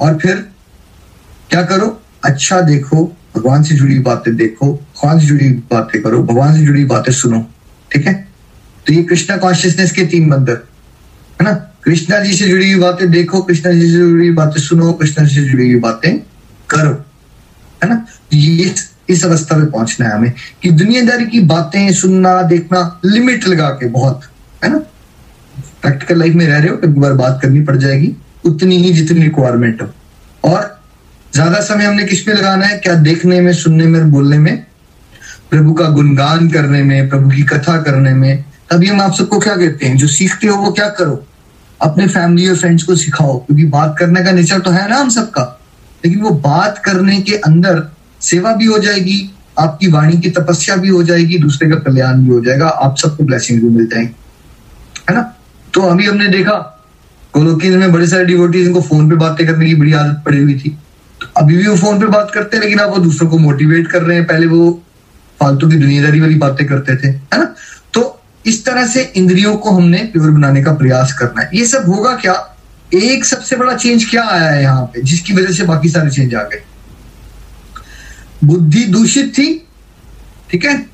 और 0.03 0.17
फिर 0.17 0.35
क्या 1.49 1.61
करो? 1.63 2.01
अच्छा 2.25 2.61
देखो, 2.61 3.03
भगवान 3.35 3.63
से 3.63 3.75
जुड़ी 3.75 3.99
बातें 3.99 4.35
देखो, 4.35 4.71
भगवान 4.73 5.19
से 5.19 5.25
जुड़ी 5.25 5.49
बातें 5.71 6.01
करो, 6.01 6.21
भगवान 6.23 6.55
से 6.55 6.65
जुड़ी 6.65 6.85
बातें 6.85 7.11
सुनो, 7.11 7.39
ठीक 7.91 8.07
है? 8.07 8.13
तो 8.87 8.93
ये 8.93 9.03
कृष्णा 9.03 9.37
कॉन्शियसनेस 9.37 9.91
के 9.91 10.05
तीन 10.05 10.27
मंदिर 10.29 10.55
है 11.41 11.45
ना? 11.45 11.53
कृष्णा 11.83 12.19
जी 12.19 12.33
से 12.33 12.47
जुड़ी 12.47 12.71
हुई 12.71 12.81
बातें 12.81 13.11
देखो, 13.11 13.41
कृष्णा 13.41 13.71
जी 13.71 13.81
से 13.81 13.87
जुड़ी 13.87 14.27
हुई 14.27 14.31
बातें 14.31 14.61
सुनो, 14.61 14.91
कृष्णा 14.93 15.25
जी 15.25 15.35
से 15.35 15.49
जुड़ी 15.49 15.71
हुई 15.71 15.79
बातें 15.79 16.17
करो, 16.69 16.93
है 17.83 17.89
ना? 17.89 18.05
ये 18.33 18.73
इस 19.09 19.25
अवस्था 19.25 19.55
में 19.57 19.71
पहुँचना 19.71 20.07
है 20.07 20.15
हमें 20.15 20.33
कि 20.61 20.71
दुनियादारी 20.71 21.25
की 21.25 21.39
बातें 21.39 21.93
सुनना, 21.93 22.41
देखना 22.41 22.99
लिमिट 23.05 23.47
लगा 23.47 23.69
के 23.69 23.87
बहुत, 23.89 24.21
है 24.63 24.71
ना? 24.71 24.77
प्रैक्टिकल 25.81 26.19
लाइफ 26.19 26.33
में 26.33 26.45
रह 26.47 26.57
रहे 26.57 26.69
हो, 26.69 26.77
कभी 26.77 26.99
बार 26.99 27.13
बात 27.13 27.39
करनी 27.41 27.61
पड़ 27.61 27.77
जाएगी। 27.77 28.15
उतनी 28.45 28.77
ही 28.77 28.93
जितनी 28.93 29.21
रिक्वायरमेंट 29.21 29.81
हो। 29.81 29.89
और 30.49 30.81
ज़्यादा 31.33 31.59
समय 31.59 31.85
हमने 31.85 32.03
किस 32.03 32.21
पे 32.21 32.33
लगाना 32.33 32.65
है? 32.65 32.77
क्या 32.77 32.93
देखने 32.93 33.41
में, 33.41 33.53
सुनने 33.53 33.85
में 33.85 33.99
और 33.99 34.05
बोलने 34.05 34.37
में? 34.37 34.65
प्रभु 35.49 35.73
का 35.73 35.89
गुणगान 35.89 36.49
करने 36.49 36.83
में, 36.83 37.09
प्रभु 37.09 37.29
की 37.29 37.43
कथा 37.43 37.81
करने 37.81 38.13
में। 38.13 38.45
तभी 38.71 38.87
हम 38.87 39.01
आप 39.01 39.13
सबको 39.13 39.39
क्या 39.39 39.55
कहते 39.55 39.85
हैं? 39.85 39.97
जो 39.97 40.07
सीखते 40.07 40.47
हो 40.47 40.57
वो 40.57 40.71
क्या 40.71 40.89
करो? 40.89 41.27
अपने 41.81 42.07
फैमिली 42.07 42.49
और 42.49 42.55
फ्रेंड्स 42.55 42.83
को 42.83 42.95
सिखाओ। 42.95 43.37
क्योंकि 43.37 43.65
बात 43.65 43.95
करने 43.99 44.23
का 44.23 44.31
नेचर 44.31 44.59
तो 44.59 44.71
है 44.71 44.89
ना 44.89 44.95
हम 44.95 45.09
सबका। 45.09 45.61
लेकिन 46.05 46.21
वो 46.21 46.29
बात 46.29 46.77
करने 46.77 47.21
के 47.21 47.35
अंदर 47.35 47.91
सेवा 48.21 48.53
भी 48.53 48.65
हो 48.65 48.79
जाएगी, 48.79 49.35
आपकी 49.59 49.87
वाणी 49.87 50.17
की 50.17 50.29
तपस्या 50.29 50.75
भी 50.75 50.87
हो 50.87 51.03
जाएगी, 51.03 51.37
दूसरे 51.37 51.69
का 51.69 51.75
कल्याण 51.75 52.13
भी 52.13 52.29
हो 52.29 52.41
जाएगा। 52.41 52.67
आप 52.67 52.97
सबको 52.97 53.23
ब्लेसिंग 53.23 53.61
भी 53.61 53.69
मिल 53.69 53.87
जाएँगे। 53.87 54.13
है 55.09 55.15
ना? 55.15 55.35
तो 55.73 55.81
अभी 55.81 56.05
हमने 56.05 56.27
देखा 56.27 56.72
कोलोकिन 57.33 57.77
में 57.77 57.91
बड़े 57.91 58.07
सारे 58.07 58.25
डिवोटीज 58.25 58.67
इनको 58.67 58.81
फ़ोन 58.81 59.09
पे 59.09 59.15
बातें 59.15 59.47
करने 59.47 59.65
की 59.65 59.75
बड़ी 59.75 59.93
आदत 59.93 60.21
पड़ी 60.25 60.41
हुई 60.41 60.59
थी। 60.59 60.69
तो 61.21 61.27
अभी 61.37 61.57
भी 61.57 61.67
वो 61.67 61.75
फ़ोन 61.75 61.99
पे 61.99 62.05
बात 62.05 62.31
करते 62.33 62.57
हैं, 62.57 62.63
लेकिन 62.63 62.79
आप 62.79 62.89
वो 62.89 62.97
दूसरों 62.97 63.29
को 63.29 63.37
मोटिवेट 63.37 63.87
कर 63.87 64.03
रहे 64.03 64.17
हैं। 64.17 64.27
पहले 64.27 64.45
वो 64.45 64.83
फालतू 65.39 65.69
की 65.69 65.75
दुनियादारी 65.75 66.19
वाली 66.19 66.35
बातें 66.35 66.67
करते 66.67 66.95
थे, 66.95 67.07
है 67.07 67.37
ना? 67.37 67.55
तो 67.93 68.21
इस 68.45 68.65
तरह 68.65 68.87
से 68.87 69.13
इंद्रियों 69.15 69.57
को 69.57 69.71
हमने 69.71 69.97
प्योर 69.97 70.31
बनाने 70.31 70.63
का 70.63 70.73
प्रयास 70.73 71.13
करना 71.13 71.41
है। 71.41 71.49
ये 71.53 71.65
सब 71.65 71.85
होगा 71.85 72.15
क्या? 72.15 72.57
एक 72.93 73.25
सबसे 73.25 73.55
बड़ा 73.55 73.75
चेंज 73.75 74.09
क्या 74.09 74.23
आया 74.23 74.49
है 74.49 74.61
यहाँ 74.61 74.85
पे, 74.85 75.01
जिसकी 75.01 75.33
वजह 75.33 75.53
से 75.53 75.63
बाकी 75.63 75.89
सारे 75.89 76.09
चेंज 76.09 76.35
आ 76.35 76.43
गए? 76.43 76.63
बुद्धि 78.43 78.83
दूषित 78.83 79.33
थी, 79.37 79.67
ठीक 80.51 80.65
है? 80.65 80.85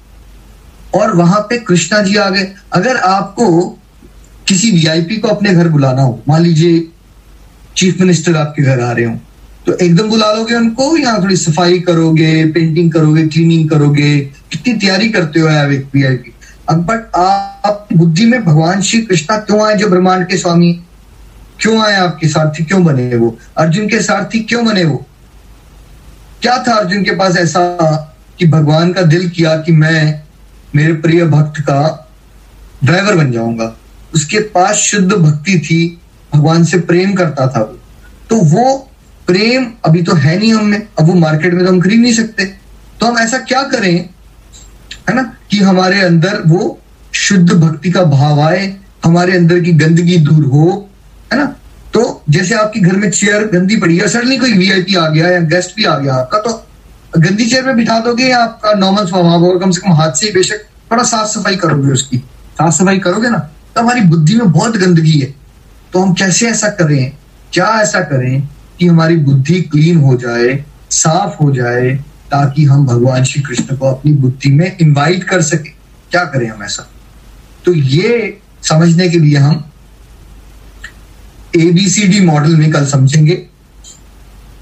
और 0.96 1.16
वहाँ 1.16 1.40
पे 1.40 1.58
कृष्णा 1.58 2.02
जी 2.02 2.16
आ 2.16 2.30
गए। 2.30 2.54
अगर 2.74 2.98
आपको 2.98 3.79
किसी 4.50 4.72
वीआईपी 4.72 5.18
को 5.18 5.28
अपने 5.28 5.54
घर 5.54 5.68
बुलाना 5.70 6.02
हो। 6.02 6.22
मान 6.28 6.42
लीजिए 6.42 6.88
चीफ 7.78 8.00
मिनिस्टर 8.02 8.36
आपके 8.36 8.64
घर 8.64 8.80
आ 8.82 8.92
रहे 8.92 9.06
हो 9.06 9.16
तो 9.66 9.74
एकदम 9.76 10.10
बुला 10.10 10.32
लोगे 10.34 10.56
उनको 10.56 10.98
या 10.98 11.18
थोड़ी 11.24 11.36
सफ़ाई 11.36 11.80
करोगे 11.80 12.46
पेंटिंग 12.46 12.92
करोगे 12.92 13.28
क्लीनिंग 13.28 13.70
करोगे? 13.70 14.20
कितनी 14.52 14.74
तैयारी 14.74 15.10
करते 15.10 15.40
हो 15.40 15.48
आप 15.48 15.72
एक 15.72 15.90
वीआईपी 15.94 16.34
अब 16.70 16.86
बट 16.86 17.16
आप 17.16 17.88
बुद्धि 17.94 18.26
में 18.26 18.44
भगवान 18.46 18.82
श्री 18.82 19.02
कृष्णा 19.02 19.38
क्यों 19.38 19.62
आए 19.68 19.76
जो 19.76 19.88
ब्रह्मांड 19.88 20.28
के 20.28 20.38
स्वामी? 20.38 20.72
क्यों 21.60 21.80
आए 21.82 21.96
आपके 21.96 22.28
सारथी? 22.28 22.64
क्यों 22.64 22.84
बने 22.86 23.16
वो? 23.16 23.38
अर्जुन 23.58 23.88
के 23.88 24.02
सारथी 24.02 24.40
क्यों 24.40 24.66
बने 24.66 24.84
वो? 24.84 25.06
क्या 26.42 26.58
था 26.68 26.74
अर्जुन 26.74 27.04
के 27.04 27.12
पास 27.12 27.38
ऐसा 27.38 27.62
कि 28.40 28.48
भगवान 28.48 28.94
का 28.94 29.02
दिल 29.02 29.30
किया 29.30 29.56
कि 29.58 29.72
मैं, 29.72 30.22
मेरे 30.76 30.94
प्रिय 30.94 31.26
भक्त 31.26 31.62
का 31.62 32.10
ड्राइवर 32.84 33.16
बन 33.16 33.32
जाऊँगा? 33.32 33.76
उसके 34.14 34.40
पास 34.50 34.76
शुद्ध 34.76 35.12
भक्ति 35.14 35.58
थी, 35.60 36.00
भगवान 36.34 36.64
से 36.64 36.78
प्रेम 36.80 37.14
करता 37.14 37.48
था 37.48 37.62
वो। 37.62 37.78
तो 38.30 38.36
वो 38.48 38.76
प्रेम 39.28 39.66
अभी 39.86 40.02
तो 40.04 40.14
है 40.14 40.38
नहीं 40.38 40.54
हमें 40.54 40.88
अब 41.00 41.08
वो 41.08 41.14
मार्केट 41.16 41.54
में 41.54 41.66
तो 41.66 41.72
हम 41.72 41.80
खरीद 41.82 42.00
नहीं 42.00 42.14
सकते। 42.14 42.46
तो 43.00 43.06
हम 43.06 43.18
ऐसा 43.18 43.38
क्या 43.40 43.62
करें, 43.64 43.96
है 45.10 45.16
ना, 45.16 45.24
कि 45.52 45.60
हमारे 45.60 46.02
अंदर 46.02 46.42
वो 46.48 46.78
शुद्ध 47.14 47.52
भक्ति 47.52 47.92
का 47.92 48.04
भाव 48.06 48.40
आए, 48.42 48.76
हमारे 49.06 49.36
अंदर 49.38 49.60
की 49.60 49.72
गंदगी 49.74 50.18
दूर 50.18 50.44
हो, 50.46 50.90
है 51.34 51.38
ना? 51.40 51.46
तो 51.94 52.24
जैसे 52.30 52.56
आपके 52.56 52.80
घर 52.80 52.96
में 52.96 53.10
चेयर 53.12 53.46
गंदी 53.50 53.76
पड़ी 53.76 53.98
है, 53.98 54.08
सडनली 54.08 54.38
कोई 54.38 54.54
वीआईपी 54.54 54.96
आ 54.96 55.08
गया 55.10 55.30
या 55.30 55.40
गेस्ट 55.50 55.76
भी 55.76 55.84
आ 55.84 55.98
गया 55.98 56.16
आपका 56.16 56.40
तो 56.40 56.66
गंदी 57.18 57.46
चेयर 57.46 57.64
में 57.66 57.76
बिठा 57.76 58.00
दोगे 58.00 58.26
या 58.26 58.40
आपका 58.40 58.74
नॉर्मल 58.74 59.06
स्वभाव 59.06 59.40
होगा? 59.40 59.60
कम 59.60 59.72
से 59.72 59.82
कम 59.82 59.94
हाथ 59.94 60.12
से 60.12 60.32
बेशक 60.32 60.66
थोड़ा 60.92 61.04
साफ़ 61.04 61.30
सफ़ाई 61.30 61.56
करोगे 61.56 61.92
उसकी। 61.92 62.18
साफ़ 62.58 62.74
सफ़ाई 62.74 63.00
करोगे 63.00 63.30
ना? 63.30 63.50
तो 63.76 63.82
हमारी 63.82 64.02
बुद्धि 64.02 64.36
में 64.36 64.52
बहुत 64.52 64.78
गंदगी 64.78 65.20
है। 65.20 65.36
तो 65.94 66.00
हम 66.00 66.14
कैसे 66.14 66.48
ऐसा 66.48 66.70
करें? 66.70 67.12
क्या 67.54 67.68
ऐसा 67.68 68.00
करें 68.00 68.50
कि 68.80 68.88
हमारी 68.88 69.18
बुद्धि 69.18 69.62
क्लीन 69.62 69.98
हो 69.98 70.16
जाए, 70.16 70.66
साफ़ 70.92 71.44
हो 71.44 71.56
जाए, 71.56 71.96
ताकि 72.32 72.66
हम 72.66 72.86
भगवान 72.86 73.24
श्री 73.24 73.42
कृष्ण 73.42 73.76
को 73.76 73.88
अपनी 73.88 74.12
बुद्धि 74.12 74.52
में 74.52 74.78
इनवाइट 74.82 75.24
कर 75.24 75.42
सके? 75.42 75.70
क्या 76.12 76.26
करें 76.26 76.50
हम 76.50 76.64
ऐसा? 76.64 76.90
तो 77.66 77.74
ये 77.74 78.38
समझने 78.64 79.10
के 79.10 79.20
लिए 79.20 79.38
हम 79.38 79.72
एबीसीडी 81.58 82.20
मॉडल 82.20 82.56
में 82.56 82.72
कल 82.72 82.86
समझेंगे। 82.86 83.36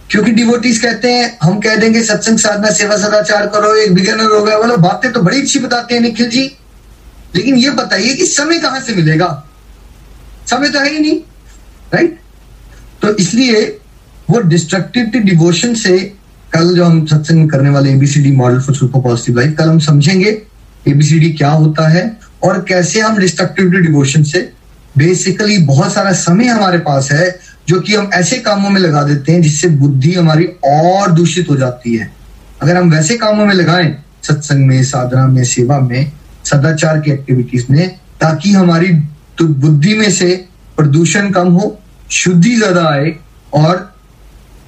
क्योंकि 0.09 0.31
डिवोटीज 0.31 0.77
कहते 0.77 1.13
हैं, 1.13 1.37
हम 1.43 1.59
कह 1.59 1.75
देंगे, 1.75 2.03
सत्संग 2.03 2.37
साधना, 2.37 2.71
सेवा 2.71 2.97
सदाचार 2.97 3.47
करो, 3.47 3.75
एक 3.75 3.93
बिगनर 3.93 4.23
हो 4.23 4.43
गया। 4.43 4.57
बोलो, 4.57 4.77
बातें 4.77 5.13
तो 5.13 5.21
बड़ी 5.21 5.41
अच्छी 5.41 5.59
बताते 5.59 5.95
हैं, 5.95 6.01
निखिल 6.01 6.29
जी। 6.29 6.57
लेकिन 7.37 7.55
ये 7.55 7.69
बताइए 7.69 8.13
कि 8.15 8.25
समय 8.25 8.59
कहाँ 8.59 8.79
से 8.79 8.95
मिलेगा? 8.95 9.27
समय 10.49 10.69
तो 10.69 10.79
है 10.79 10.93
ही 10.93 10.99
नहीं 10.99 11.19
राइट 11.93 12.19
तो 13.01 13.15
इसलिए 13.15 13.65
वो 14.29 14.39
डिस्ट्रक्टिव 14.39 15.05
डिवोशन 15.23 15.73
से 15.73 15.97
कल 16.53 16.75
जो 16.75 16.85
हम 16.85 17.05
सत्संग 17.05 17.49
करने 17.51 17.69
वाले 17.69 17.91
A B C D 17.91 18.31
model 18.31 18.59
for 18.61 18.75
super 18.75 19.01
positive 19.01 19.37
life 19.37 19.55
कल 19.57 19.69
हम 19.69 19.79
समझेंगे 19.79 20.29
एबीसीडी 20.87 21.29
क्या 21.29 21.49
होता 21.49 21.87
है 21.87 22.19
और 22.43 22.65
कैसे 22.69 22.99
हम 22.99 23.17
डिस्ट्रक्टिव 23.17 23.69
डिवोशन 23.71 24.23
से 24.23 24.39
बेसिकली 24.97 25.57
बहुत 25.57 25.93
सारा 25.93 26.11
समय 26.11 26.47
हमारे 26.47 26.77
पास 26.77 27.11
है 27.11 27.39
जो 27.67 27.79
कि 27.81 27.95
हम 27.95 28.09
ऐसे 28.13 28.37
कामों 28.37 28.69
में 28.69 28.79
लगा 28.81 29.03
देते 29.03 29.31
हैं 29.31 29.41
जिससे 29.41 29.67
बुद्धि 29.67 30.13
हमारी 30.13 30.45
और 30.65 31.11
दूषित 31.11 31.49
हो 31.49 31.55
जाती 31.57 31.95
है। 31.95 32.11
अगर 32.61 32.77
हम 32.77 32.91
वैसे 32.91 33.17
कामों 33.17 33.45
में 33.45 33.53
लगाएँ, 33.55 34.03
सत्संग 34.23 34.67
में, 34.67 34.83
साधना 34.83 35.27
में, 35.27 35.43
सेवा 35.43 35.79
में 35.79 36.11
सदाचार 36.49 36.99
की 36.99 37.11
एक्टिविटीज़ 37.11 37.65
में, 37.69 37.87
ताकि 38.21 38.51
हमारी 38.51 38.91
बुद्धि 39.41 39.93
में 39.93 40.09
से 40.11 40.35
प्रदूषण 40.77 41.29
कम 41.31 41.47
हो, 41.49 41.79
शुद्धि 42.11 42.55
ज़्यादा 42.55 42.87
आए 42.89 43.15
और 43.53 43.75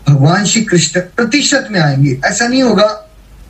भगवान 0.09 0.45
श्री 0.45 0.61
कृष्ण 0.61 0.99
प्रतिशत 1.15 1.67
में 1.71 1.79
आएँगे। 1.79 2.19
ऐसा 2.25 2.47
नहीं 2.47 2.63
होगा 2.63 2.87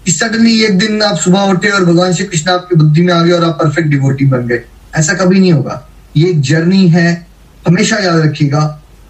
कि 0.05 0.11
सडनली 0.11 0.59
एक 0.65 0.77
दिन 0.79 1.01
आप 1.01 1.17
सुबह 1.17 1.51
उठे 1.51 1.69
और 1.69 1.85
भगवान 1.85 2.13
श्री 2.13 2.25
कृष्ण 2.25 2.51
आपकी 2.51 2.75
बुद्धि 2.75 3.01
में 3.01 3.13
आ 3.13 3.21
गए 3.23 3.31
और 3.31 3.43
आप 3.43 3.57
परफेक्ट 3.63 3.89
डिवोटी 3.89 4.25
बन 4.25 4.47
गए। 4.47 4.61
ऐसा 4.95 5.13
कभी 5.13 5.39
नहीं 5.39 5.51
होगा। 5.53 5.85
ये 6.17 6.29
एक 6.29 6.41
जर्नी 6.41 6.87
है। 6.87 7.27
हमेशा 7.67 7.97
याद 7.97 8.19
रखिएगा। 8.19 8.61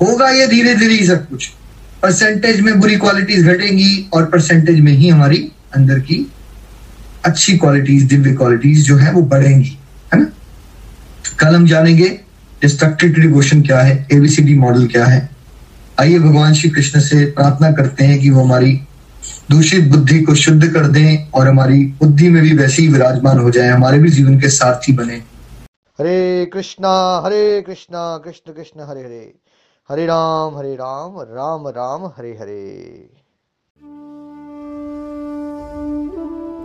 होगा 0.02 0.30
ये 0.30 0.48
धीरे 0.48 0.76
धीरे 0.76 0.94
ही 0.94 1.06
सब 1.08 1.30
कुछ। 1.30 1.50
परसेंटेज 2.02 2.60
में 2.62 2.80
बुरी 2.80 2.96
क्वालिटीज 2.96 3.46
घटेंगी 3.46 4.10
और 4.14 4.26
परसेंटेज 4.26 4.80
में 4.80 4.92
ही 4.92 5.10
हमारी 5.10 5.52
अंदर 5.76 6.00
की 6.00 6.26
अच्छी 7.26 7.58
क्वालिटीज 7.58 8.04
दिव्य 8.04 8.34
क्वालिटीज 8.34 8.86
जो 8.86 8.96
है 8.98 9.12
वो 9.14 9.22
बढ़ेंगी, 9.22 9.78
है 10.14 10.20
ना? 10.20 10.26
कल 11.40 11.56
हम 11.56 11.66
जानेंगे 11.66 12.10
डिस्ट्रक्टिव 12.62 13.14
डिवोशन 13.14 13.62
क्या 13.62 13.82
है 13.82 14.08
एबीसीडी 14.12 14.56
मॉडल 14.56 14.88
क्या 14.88 15.06
है। 15.06 15.30
आइए 16.00 16.20
भगवान 16.20 16.54
श्री 16.54 16.70
कृष्ण 16.70 17.00
से 17.00 17.26
प्रार्थना 17.26 17.72
करते 17.72 18.04
हैं 18.04 18.20
कि 18.20 18.30
वो 18.30 18.44
हमारी 18.44 18.82
दूषित 19.52 19.86
बुद्धि 19.86 20.20
को 20.22 20.36
शुद्ध 20.36 20.68
कर 20.68 20.88
दें 20.88 21.32
और 21.32 21.48
हमारी 21.48 21.86
बुद्धि 21.86 22.30
में 22.30 22.42
भी 22.44 22.56
वैसे 22.58 22.82
ही 22.82 22.88
विराजमान 22.88 23.40
हो 23.40 23.52
जाए, 23.52 23.70
हमारे 23.70 24.00
भी 24.00 24.10
जीवन 24.10 24.40
के 24.40 24.50
सारथी 24.50 24.94
बने। 24.94 25.16
हरे 26.00 26.46
कृष्णा 26.46 27.22
हरे 27.26 27.62
कृष्णा, 27.62 28.18
कृष्ण 28.18 28.54
कृष्ण, 28.54 28.82
हरे 28.82 29.02
हरे। 29.02 29.34
हरे 29.90 30.06
राम 30.06 30.58
हरे 30.58 30.76
राम 30.76 31.20
राम 31.20 31.68
राम, 31.68 32.06
हरे 32.06 32.32
हरे। 32.42 33.19